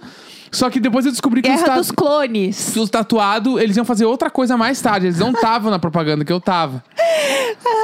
Só 0.49 0.69
que 0.69 0.79
depois 0.79 1.05
eu 1.05 1.11
descobri 1.11 1.41
que 1.41 1.49
os 1.49 1.55
Guerra 1.55 1.67
ta- 1.67 1.75
dos 1.75 1.91
clones. 1.91 2.69
que 2.73 2.79
os 2.79 2.89
tatuados, 2.89 3.59
eles 3.61 3.75
iam 3.75 3.83
fazer 3.85 4.05
outra 4.05 4.29
coisa 4.29 4.55
mais 4.55 4.79
tarde. 4.81 5.07
Eles 5.07 5.19
não 5.19 5.31
estavam 5.35 5.69
na 5.69 5.77
propaganda 5.77 6.23
que 6.23 6.31
eu 6.31 6.39
tava. 6.39 6.81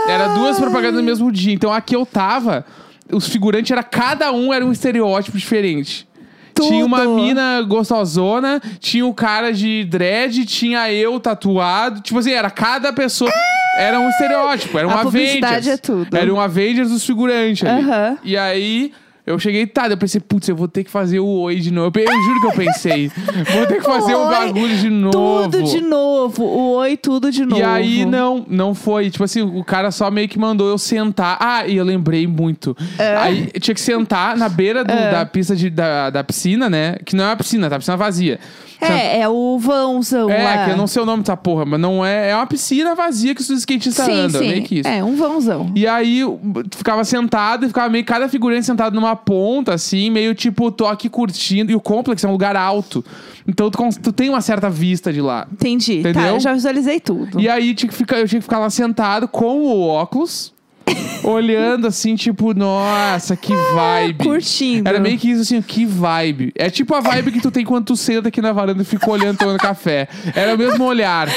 Era 0.07 0.27
duas 0.29 0.59
propagandas 0.59 0.95
no 0.95 1.03
mesmo 1.03 1.31
dia. 1.31 1.53
Então, 1.53 1.71
a 1.71 1.81
que 1.81 1.95
eu 1.95 2.05
tava, 2.05 2.65
os 3.11 3.27
figurantes 3.27 3.71
era 3.71 3.83
cada 3.83 4.31
um 4.31 4.53
era 4.53 4.65
um 4.65 4.71
estereótipo 4.71 5.37
diferente. 5.37 6.07
Tudo. 6.53 6.67
Tinha 6.69 6.85
uma 6.85 7.03
mina 7.05 7.61
gostosona, 7.63 8.61
tinha 8.79 9.05
o 9.05 9.13
cara 9.13 9.51
de 9.51 9.83
dread, 9.85 10.45
tinha 10.45 10.91
eu 10.91 11.19
tatuado. 11.19 12.01
Tipo 12.01 12.19
assim, 12.19 12.31
era 12.31 12.49
cada 12.51 12.93
pessoa. 12.93 13.31
Era 13.75 13.99
um 13.99 14.07
estereótipo, 14.07 14.77
era 14.77 14.87
um 14.87 14.91
A 14.91 14.97
publicidade 14.99 15.55
Avengers. 15.67 15.73
é 15.73 15.77
tudo. 15.77 16.15
Era 16.15 16.31
um 16.31 16.39
Avengers 16.39 16.89
dos 16.91 17.03
figurantes 17.03 17.67
ali. 17.67 17.81
Aham. 17.81 18.17
E 18.23 18.37
aí, 18.37 18.93
eu 19.25 19.39
cheguei, 19.39 19.65
tá, 19.65 19.87
eu 19.87 19.97
pensei, 19.97 20.19
putz, 20.19 20.47
eu 20.49 20.55
vou 20.55 20.67
ter 20.67 20.83
que 20.83 20.91
fazer 20.91 21.19
o 21.19 21.25
oi 21.25 21.55
de 21.59 21.71
novo. 21.71 21.97
Eu, 21.97 22.05
eu 22.05 22.23
juro 22.23 22.39
que 22.41 22.47
eu 22.47 22.51
pensei. 22.65 23.07
vou 23.53 23.65
ter 23.65 23.75
que 23.77 23.83
fazer 23.85 24.15
um 24.15 24.25
Oi, 24.25 24.31
bagulho 24.31 24.77
de 24.77 24.89
novo. 24.89 25.49
Tudo 25.49 25.63
de 25.63 25.81
novo. 25.81 26.43
O 26.43 26.73
oi, 26.75 26.97
tudo 26.97 27.31
de 27.31 27.45
novo. 27.45 27.61
E 27.61 27.63
aí, 27.63 28.05
não, 28.05 28.45
não 28.49 28.75
foi. 28.75 29.09
Tipo 29.09 29.23
assim, 29.23 29.41
o 29.41 29.63
cara 29.63 29.91
só 29.91 30.11
meio 30.11 30.27
que 30.27 30.37
mandou 30.37 30.67
eu 30.69 30.77
sentar. 30.77 31.37
Ah, 31.39 31.65
e 31.65 31.77
eu 31.77 31.85
lembrei 31.85 32.27
muito. 32.27 32.75
Aí 33.19 33.49
eu 33.53 33.59
tinha 33.61 33.73
que 33.75 33.81
sentar 33.81 34.35
na 34.35 34.49
beira 34.49 34.83
do- 34.83 34.91
É. 34.91 35.11
da 35.11 35.25
pista 35.25 35.55
de, 35.55 35.69
da, 35.69 36.09
da 36.09 36.23
piscina, 36.23 36.69
né? 36.69 36.97
Que 37.05 37.15
não 37.15 37.23
é 37.23 37.27
uma 37.27 37.37
piscina, 37.37 37.69
tá? 37.69 37.77
Piscina 37.77 37.97
vazia. 37.97 38.39
É, 38.81 39.19
é 39.21 39.29
o 39.29 39.57
vãozão 39.59 40.29
É, 40.29 40.43
lá. 40.43 40.65
que 40.65 40.71
eu 40.71 40.77
não 40.77 40.87
sei 40.87 41.01
o 41.01 41.05
nome 41.05 41.23
dessa 41.23 41.37
porra, 41.37 41.65
mas 41.65 41.79
não 41.79 42.05
é. 42.05 42.29
É 42.31 42.35
uma 42.35 42.45
piscina 42.47 42.93
vazia 42.95 43.33
que 43.33 43.41
os 43.41 43.49
skatistas 43.49 44.05
Sim, 44.05 44.11
andam, 44.19 44.41
sim. 44.41 44.47
meio 44.49 44.63
que 44.63 44.79
isso. 44.79 44.87
É, 44.89 45.03
um 45.03 45.15
vãozão. 45.15 45.71
E 45.75 45.87
aí, 45.87 46.19
eu 46.19 46.39
ficava 46.75 47.03
sentado 47.03 47.65
e 47.65 47.67
ficava 47.67 47.89
meio 47.89 48.03
cada 48.05 48.27
figurante 48.29 48.65
sentado 48.65 48.93
numa 48.95 49.15
ponta, 49.15 49.73
assim, 49.73 50.09
meio 50.09 50.33
tipo, 50.35 50.71
tô 50.71 50.85
aqui 50.85 51.09
curtindo. 51.09 51.71
E 51.71 51.75
o 51.75 51.81
complexo 51.81 52.25
é 52.25 52.29
um 52.29 52.31
lugar 52.33 52.55
alto. 52.55 53.03
Então 53.47 53.69
tu, 53.69 53.77
cons- 53.77 53.97
tu 53.97 54.11
tem 54.13 54.29
uma 54.29 54.41
certa 54.41 54.69
vista 54.69 55.11
de 55.11 55.21
lá. 55.21 55.47
Entendi. 55.51 56.01
Tá, 56.01 56.09
Entendeu? 56.11 56.33
eu 56.35 56.39
já 56.39 56.53
visualizei 56.53 56.99
tudo. 56.99 57.39
E 57.39 57.49
aí 57.49 57.73
tinha 57.73 57.89
que 57.89 57.95
ficar, 57.95 58.17
eu 58.19 58.27
tinha 58.27 58.39
que 58.39 58.43
ficar 58.45 58.59
lá 58.59 58.69
sentado 58.69 59.27
com 59.27 59.61
o 59.61 59.87
óculos, 59.87 60.53
olhando 61.23 61.87
assim, 61.87 62.15
tipo, 62.15 62.53
nossa, 62.53 63.35
que 63.35 63.53
vibe. 63.73 64.23
Curtindo. 64.23 64.87
Era 64.89 64.99
meio 64.99 65.17
que 65.17 65.29
isso 65.31 65.41
assim, 65.41 65.61
que 65.61 65.85
vibe. 65.85 66.51
É 66.55 66.69
tipo 66.69 66.93
a 66.95 66.99
vibe 66.99 67.31
que 67.31 67.41
tu 67.41 67.49
tem 67.51 67.63
quando 67.65 67.85
tu 67.85 67.95
senta 67.95 68.27
aqui 68.27 68.41
na 68.41 68.51
varanda 68.51 68.81
e 68.81 68.85
fica 68.85 69.09
olhando 69.09 69.37
tomando 69.37 69.57
café. 69.57 70.07
Era 70.35 70.53
o 70.55 70.57
mesmo 70.57 70.83
olhar. 70.83 71.27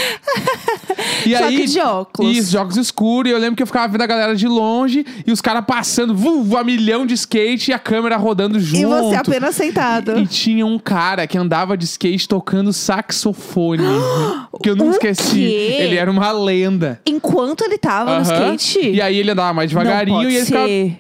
E 1.25 1.37
Só 1.37 1.45
aí, 1.45 1.57
que 1.57 1.67
de 1.67 1.81
óculos. 1.81 2.37
Isso, 2.37 2.51
de 2.51 2.57
óculos 2.57 2.77
escuros. 2.77 3.31
E 3.31 3.35
eu 3.35 3.39
lembro 3.39 3.57
que 3.57 3.63
eu 3.63 3.67
ficava 3.67 3.89
vendo 3.89 4.03
a 4.03 4.07
galera 4.07 4.35
de 4.37 4.47
longe 4.47 5.05
e 5.27 5.33
os 5.33 5.41
caras 5.41 5.65
passando, 5.67 6.15
vu, 6.15 6.57
a 6.57 6.65
milhão 6.65 7.07
de 7.07 7.15
skate 7.15 7.71
e 7.71 7.75
a 7.75 7.79
câmera 7.79 8.17
rodando 8.17 8.59
junto. 8.61 8.81
E 8.83 8.85
você 8.87 9.17
apenas 9.17 9.55
sentado. 9.57 10.19
E, 10.19 10.23
e 10.23 10.27
tinha 10.27 10.65
um 10.67 10.79
cara 10.79 11.27
que 11.27 11.37
andava 11.39 11.77
de 11.77 11.85
skate 11.85 12.29
tocando 12.29 12.73
saxofone. 12.73 13.83
que 14.63 14.71
eu 14.71 14.77
nunca 14.77 15.07
O 15.07 15.11
esqueci. 15.11 15.31
quê? 15.35 15.77
Ele 15.81 15.97
era 15.97 16.11
uma 16.11 16.31
lenda. 16.33 17.01
Enquanto 17.07 17.63
ele 17.65 17.79
tava 17.79 18.19
no 18.21 18.29
Aham. 18.31 18.55
skate. 18.55 18.91
E 18.91 19.01
aí 19.01 19.17
ele 19.19 19.31
andava 19.37 19.53
mais 19.53 19.70
devagarinho 19.70 20.31
e 20.31 20.37
ele 20.37 20.46
ficava. 20.46 20.68
E 20.68 20.99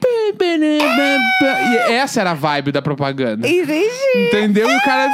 essa 1.92 2.20
era 2.20 2.32
a 2.32 2.34
vibe 2.34 2.72
da 2.72 2.82
propaganda. 2.82 3.48
Entendi. 3.48 3.88
Entendeu? 4.14 4.68
E 4.68 4.76
o 4.76 4.80
cara. 4.82 5.08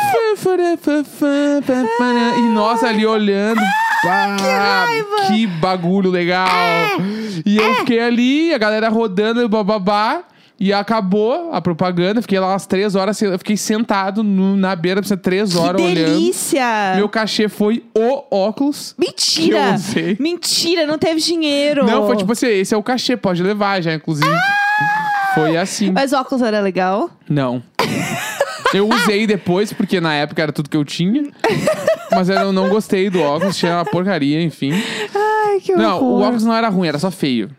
E 2.36 2.40
nós 2.54 2.82
ali 2.82 3.06
olhando. 3.06 3.60
Pá, 4.02 4.36
raiva! 4.36 5.28
que 5.28 5.46
bagulho 5.46 6.10
legal. 6.10 6.48
E 7.46 7.56
eu 7.56 7.76
fiquei 7.76 8.00
ali, 8.00 8.52
a 8.52 8.58
galera 8.58 8.88
rodando, 8.88 9.48
bababá. 9.48 10.24
E 10.64 10.72
acabou 10.72 11.50
a 11.52 11.60
propaganda. 11.60 12.22
Fiquei 12.22 12.38
lá 12.38 12.50
umas 12.52 12.66
três 12.66 12.94
horas. 12.94 13.20
Eu 13.20 13.36
fiquei 13.36 13.56
sentado 13.56 14.22
no- 14.22 14.56
na 14.56 14.76
beira, 14.76 15.02
pra 15.02 15.16
três 15.16 15.56
horas 15.56 15.80
que 15.82 15.88
olhando. 15.88 16.06
delícia! 16.14 16.94
Meu 16.94 17.08
cachê 17.08 17.48
foi 17.48 17.82
o 17.92 18.22
óculos. 18.30 18.94
Mentira! 18.96 19.58
que 19.58 19.64
eu 19.70 19.74
usei. 19.74 20.16
Mentira, 20.20 20.86
não 20.86 20.98
teve 20.98 21.20
dinheiro. 21.20 21.84
Não, 21.84 22.06
foi 22.06 22.16
tipo 22.16 22.30
assim, 22.30 22.46
esse 22.46 22.72
é 22.72 22.76
o 22.76 22.82
cachê, 22.82 23.16
pode 23.16 23.42
levar 23.42 23.82
já, 23.82 23.92
inclusive. 23.92 24.30
Foi 25.34 25.56
assim. 25.56 25.90
Mas 25.90 26.12
o 26.12 26.16
óculos 26.16 26.42
era 26.42 26.60
legal? 26.60 27.10
Não. 27.28 27.60
Eu 28.72 28.88
usei 28.88 29.26
depois, 29.26 29.70
porque 29.72 30.00
na 30.00 30.14
época 30.14 30.40
era 30.42 30.50
tudo 30.52 30.70
que 30.70 30.76
eu 30.78 30.84
tinha. 30.84 31.24
Mas 32.10 32.30
eu 32.30 32.52
não 32.54 32.70
gostei 32.70 33.10
do 33.10 33.20
óculos, 33.20 33.54
tinha 33.56 33.74
uma 33.74 33.84
porcaria, 33.84 34.40
enfim. 34.42 34.72
Ai, 35.14 35.60
que 35.60 35.74
Não, 35.74 36.00
o 36.00 36.04
horror. 36.14 36.22
óculos 36.28 36.44
não 36.44 36.54
era 36.54 36.70
ruim, 36.70 36.88
era 36.88 36.98
só 36.98 37.10
feio. 37.10 37.50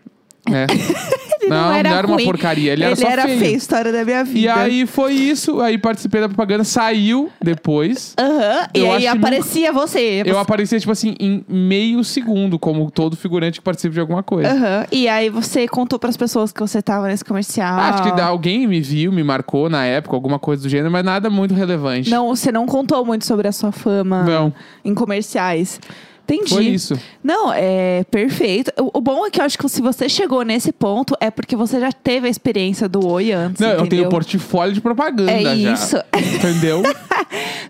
É. 0.52 0.66
Ele 1.44 1.50
não, 1.50 1.66
não 1.66 1.74
era, 1.74 1.90
não 1.90 1.98
era 1.98 2.08
uma 2.08 2.16
ruim. 2.16 2.26
porcaria, 2.26 2.74
ele 2.74 2.84
era 2.84 2.96
só 2.96 3.10
feio. 3.10 3.40
feio. 3.40 3.56
história 3.58 3.92
da 3.92 4.04
minha 4.06 4.24
vida. 4.24 4.40
E 4.40 4.48
aí 4.50 4.86
foi 4.86 5.14
isso, 5.14 5.60
aí 5.62 5.78
participei 5.78 6.22
da 6.22 6.28
propaganda, 6.28 6.64
saiu 6.64 7.30
depois. 7.42 8.14
Aham, 8.20 8.68
e 8.74 8.80
Eu 8.80 8.92
aí 8.92 9.02
que 9.02 9.08
aparecia 9.08 9.72
você. 9.72 10.24
Eu 10.26 10.40
apareci, 10.40 10.80
tipo 10.80 10.92
assim, 10.92 11.16
em 11.20 11.44
meio 11.48 12.04
segundo, 12.04 12.58
como 12.58 12.90
todo 12.90 13.16
figurante 13.16 13.60
que 13.60 13.64
participa 13.64 13.94
de 13.94 14.00
alguma 14.00 14.24
coisa. 14.24 14.50
Aham, 14.52 14.86
E 14.92 15.08
aí 15.08 15.30
você 15.30 15.68
contou 15.68 16.00
pras 16.00 16.18
pessoas 16.18 16.52
que 16.52 16.60
você 16.60 16.82
tava 16.82 17.08
nesse 17.08 17.24
comercial. 17.26 17.78
Acho 17.80 18.04
que 18.04 18.22
alguém 18.22 18.66
me 18.68 18.80
viu, 18.82 19.12
me 19.12 19.24
marcou 19.24 19.70
na 19.70 19.86
época, 19.86 20.16
alguma 20.16 20.40
coisa 20.40 20.64
do 20.64 20.70
gênero, 20.70 20.92
mas 20.92 21.04
nada 21.04 21.30
muito 21.30 21.54
relevante. 21.54 22.10
Não, 22.10 22.28
você 22.28 22.52
não 22.52 22.66
contou 22.66 23.06
muito 23.06 23.26
sobre 23.26 23.48
a 23.48 23.52
sua 23.52 23.72
fama 23.72 24.24
Não. 24.24 24.54
em 24.84 24.94
comerciais. 24.94 25.80
Entendi. 26.26 26.50
Foi 26.54 26.64
isso. 26.66 26.98
Não, 27.24 27.52
é 27.54 28.04
perfeito. 28.10 28.72
O, 28.80 28.98
o 28.98 29.02
bom 29.02 29.26
é 29.26 29.30
que 29.30 29.40
eu 29.42 29.46
acho 29.46 29.58
que 29.58 29.68
se 29.70 29.82
você 29.82 30.08
chegou 30.08 30.44
nesse 30.44 30.72
ponto, 30.72 31.16
é 31.20 31.30
porque 31.30 31.56
você 31.56 31.80
já 31.80 31.92
teve 31.92 32.28
a 32.28 32.30
experiência 32.30 32.88
do 32.88 33.06
Oi 33.08 33.32
antes. 33.32 33.60
Não, 33.60 33.68
eu 33.70 33.74
entendeu? 33.82 33.98
tenho 34.00 34.10
portfólio 34.10 34.74
de 34.74 34.82
propaganda 34.82 35.32
É 35.32 35.42
já. 35.44 35.54
isso. 35.74 35.98
Entendeu? 36.36 36.82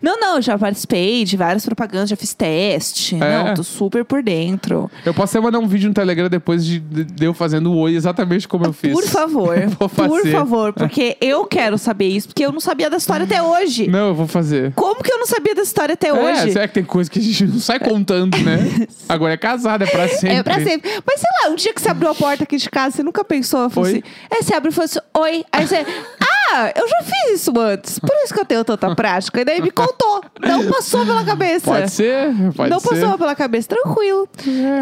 Não, 0.02 0.20
não, 0.20 0.42
já 0.42 0.58
participei 0.58 1.24
de 1.24 1.38
várias 1.38 1.66
propagandas, 1.66 2.10
já 2.10 2.16
fiz 2.18 2.34
teste. 2.34 3.16
É. 3.16 3.20
Não, 3.20 3.54
tô 3.54 3.63
super 3.63 4.04
por 4.04 4.22
dentro. 4.22 4.92
Eu 5.06 5.13
posso 5.13 5.38
até 5.38 5.46
mandar 5.46 5.60
um 5.60 5.68
vídeo 5.68 5.88
no 5.88 5.94
Telegram 5.94 6.28
depois 6.28 6.66
de, 6.66 6.80
de- 6.80 7.26
eu 7.26 7.34
fazendo 7.34 7.72
o 7.72 7.78
oi 7.78 7.96
exatamente 7.96 8.46
como 8.46 8.66
eu 8.66 8.74
fiz. 8.74 8.92
Por 8.92 9.06
favor. 9.06 9.56
Vou 9.80 9.88
por 9.88 9.89
fazer. 9.89 10.32
favor, 10.32 10.74
porque 10.74 11.16
eu 11.22 11.46
quero 11.46 11.78
saber 11.78 12.08
isso, 12.10 12.28
porque 12.28 12.46
eu 12.46 12.52
não 12.52 12.60
sabia 12.60 12.89
da 12.89 12.98
história 12.98 13.24
até 13.24 13.42
hoje. 13.42 13.88
Não, 13.88 14.10
eu 14.10 14.16
vou 14.16 14.28
fazer. 14.28 14.74
Como 14.74 15.02
que 15.02 15.12
eu 15.12 15.20
não 15.20 15.26
sabia 15.28 15.56
dessa 15.56 15.68
história 15.68 15.94
até 15.94 16.10
É, 16.10 16.13
hoje? 16.13 16.52
será 16.52 16.68
que 16.68 16.74
tem 16.74 16.84
coisa 16.84 17.10
que 17.10 17.20
a 17.20 17.22
gente 17.22 17.46
não 17.46 17.60
sai 17.60 17.80
contando, 17.80 18.38
né? 18.43 18.88
Agora 19.10 19.34
é 19.34 19.38
casado, 19.38 19.84
é 19.84 19.88
pra 19.88 20.08
sempre. 20.08 20.36
É 20.36 20.43
pra 20.43 20.63
sempre. 20.63 20.89
Mas 21.06 21.19
sei 21.19 21.29
lá, 21.43 21.49
um 21.51 21.56
dia 21.56 21.73
que 21.73 21.82
você 21.82 21.89
abriu 21.89 22.10
a 22.10 22.15
porta 22.15 22.43
aqui 22.43 22.58
de 22.58 22.69
casa, 22.69 22.97
você 22.97 23.03
nunca 23.03 23.23
pensou, 23.23 23.69
falou 23.69 23.89
Oi? 23.89 23.97
assim. 23.97 24.03
É, 24.29 24.41
você 24.43 24.53
abre 24.53 24.69
e 24.69 24.73
falou 24.73 24.86
assim, 24.86 24.99
oi. 25.17 25.45
Aí 25.51 25.67
você. 25.67 25.86
Ah, 26.56 26.71
eu 26.75 26.88
já 26.88 26.97
fiz 27.01 27.41
isso 27.41 27.51
antes. 27.60 27.97
Por 27.97 28.12
isso 28.23 28.32
que 28.32 28.39
eu 28.39 28.45
tenho 28.45 28.63
tanta 28.63 28.93
prática. 28.93 29.41
E 29.41 29.45
daí 29.45 29.60
me 29.60 29.71
contou. 29.71 30.23
Não 30.39 30.69
passou 30.69 31.03
pela 31.03 31.23
cabeça. 31.23 31.65
Pode 31.65 31.89
ser, 31.89 32.27
pode 32.56 32.69
Não 32.69 32.79
ser. 32.79 32.89
passou 32.89 33.17
pela 33.17 33.34
cabeça, 33.34 33.69
tranquilo. 33.69 34.29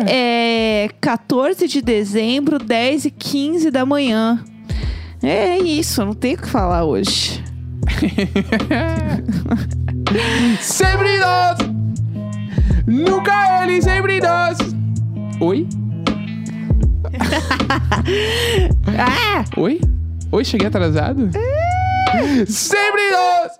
É 0.06 0.90
14 1.00 1.70
de 1.70 1.82
dezembro, 1.82 2.60
10 2.60 3.06
e 3.06 3.12
15 3.12 3.72
da 3.72 3.86
manhã. 3.86 4.44
É 5.24 5.60
isso, 5.60 6.04
não 6.04 6.14
tenho 6.14 6.38
o 6.38 6.42
que 6.42 6.50
falar 6.50 6.84
hoje. 6.84 7.42
Sempre 10.60 11.20
nós! 11.20 11.81
Nunca 12.88 13.64
ele, 13.64 13.82
sempre 13.82 14.20
nós! 14.20 14.58
Oi? 15.40 15.68
Ah! 18.98 19.44
Oi? 19.58 19.80
Oi, 20.32 20.46
cheguei 20.46 20.68
atrasado? 20.68 21.30
Sempre 22.48 23.12
nós! 23.12 23.52